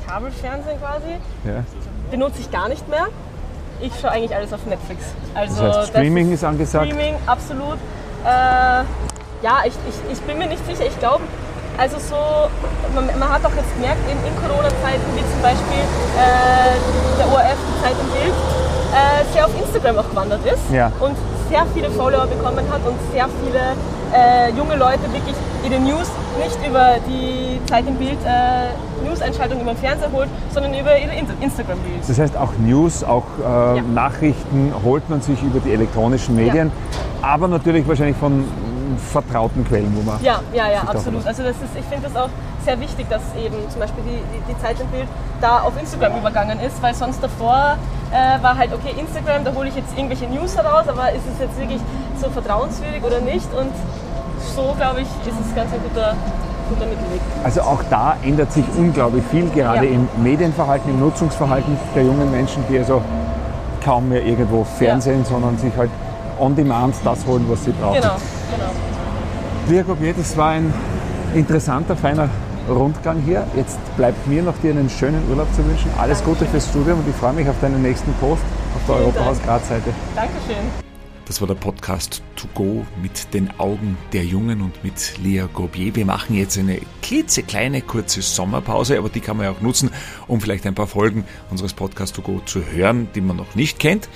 [0.07, 1.13] Kabelfernsehen quasi
[1.45, 1.63] Ja.
[2.11, 3.07] benutze ich gar nicht mehr.
[3.81, 5.05] Ich schaue eigentlich alles auf Netflix.
[5.35, 6.87] Also Das heißt, Streaming ist angesagt.
[6.87, 7.79] Streaming, absolut.
[8.25, 8.83] Äh,
[9.43, 10.85] ja, ich, ich, ich bin mir nicht sicher.
[10.85, 11.23] Ich glaube,
[11.79, 12.17] also so,
[12.93, 15.85] man, man hat auch jetzt gemerkt, in, in Corona-Zeiten, wie zum Beispiel
[16.19, 20.91] äh, der ORF, die Zeit im Bild, äh, sehr auf Instagram auch gewandert ist Ja.
[20.99, 21.17] und
[21.49, 23.61] sehr viele Follower bekommen hat und sehr viele
[24.15, 25.35] äh, junge Leute wirklich
[25.65, 30.73] ihre News nicht über die Zeit im Bild äh, News-Einschaltung über den Fernseher holt, sondern
[30.75, 32.07] über ihre Insta- Instagram-Reels.
[32.07, 33.83] Das heißt, auch News, auch äh, Ja.
[33.83, 36.71] Nachrichten holt man sich über die elektronischen Medien,
[37.23, 41.27] aber natürlich wahrscheinlich von mm, vertrauten Quellen, wo man Ja, ja, ja, absolut.
[41.27, 42.29] Also das ist, ich finde das auch
[42.65, 45.07] sehr wichtig, dass eben zum Beispiel die, die, die Zeit im Bild
[45.41, 47.77] da auf Instagram übergangen ist, weil sonst davor
[48.13, 51.41] äh, war halt, okay, Instagram, da hole ich jetzt irgendwelche News heraus, aber ist es
[51.41, 51.81] jetzt wirklich
[52.21, 53.49] so vertrauenswürdig oder nicht?
[53.55, 53.73] Und
[54.55, 56.15] so, glaube ich, ist es ganz ein guter,
[56.69, 57.21] guter Mittelweg.
[57.45, 59.93] Also auch da ändert sich unglaublich viel, gerade Ja.
[59.93, 63.03] im Medienverhalten, im Nutzungsverhalten der jungen Menschen, die also
[63.85, 65.91] kaum mehr irgendwo Fernsehen, sondern sich halt
[66.39, 68.01] on demand das holen, was sie brauchen.
[68.01, 68.17] Genau,
[69.67, 69.83] genau.
[69.85, 70.73] Gobier, das war ein
[71.35, 72.29] interessanter, feiner
[72.69, 73.47] Rundgang hier.
[73.57, 75.91] Jetzt bleibt mir noch dir einen schönen Urlaub zu wünschen.
[75.99, 76.35] Alles Dankeschön.
[76.35, 78.43] Gute fürs Studium und ich freue mich auf deinen nächsten Post
[78.75, 79.93] auf der Europahaus Graz-Seite.
[80.15, 80.89] Dankeschön.
[81.29, 85.95] Das war der Podcast To Go mit den Augen der Jungen und mit Lea Gobier.
[85.95, 89.91] Wir machen jetzt eine klitzekleine kurze Sommerpause, aber die kann man ja auch nutzen,
[90.27, 93.79] um vielleicht ein paar Folgen unseres Podcast To Go zu hören, die man noch nicht
[93.79, 94.09] kennt.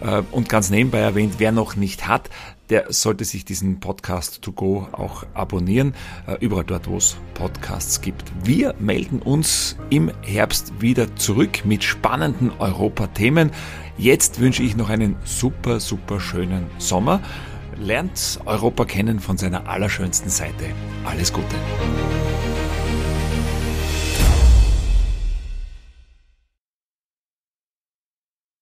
[0.00, 2.30] Äh, und ganz nebenbei erwähnt, wer noch nicht hat,
[2.70, 5.94] der sollte sich diesen Podcast to go auch abonnieren,
[6.26, 8.24] äh, überall dort, wo es Podcasts gibt.
[8.44, 13.50] Wir melden uns im Herbst wieder zurück mit spannenden Europa-Themen.
[13.98, 17.20] Jetzt wünsche ich noch einen super, super schönen Sommer.
[17.76, 20.66] Lernt Europa kennen von seiner allerschönsten Seite.
[21.04, 21.56] Alles Gute.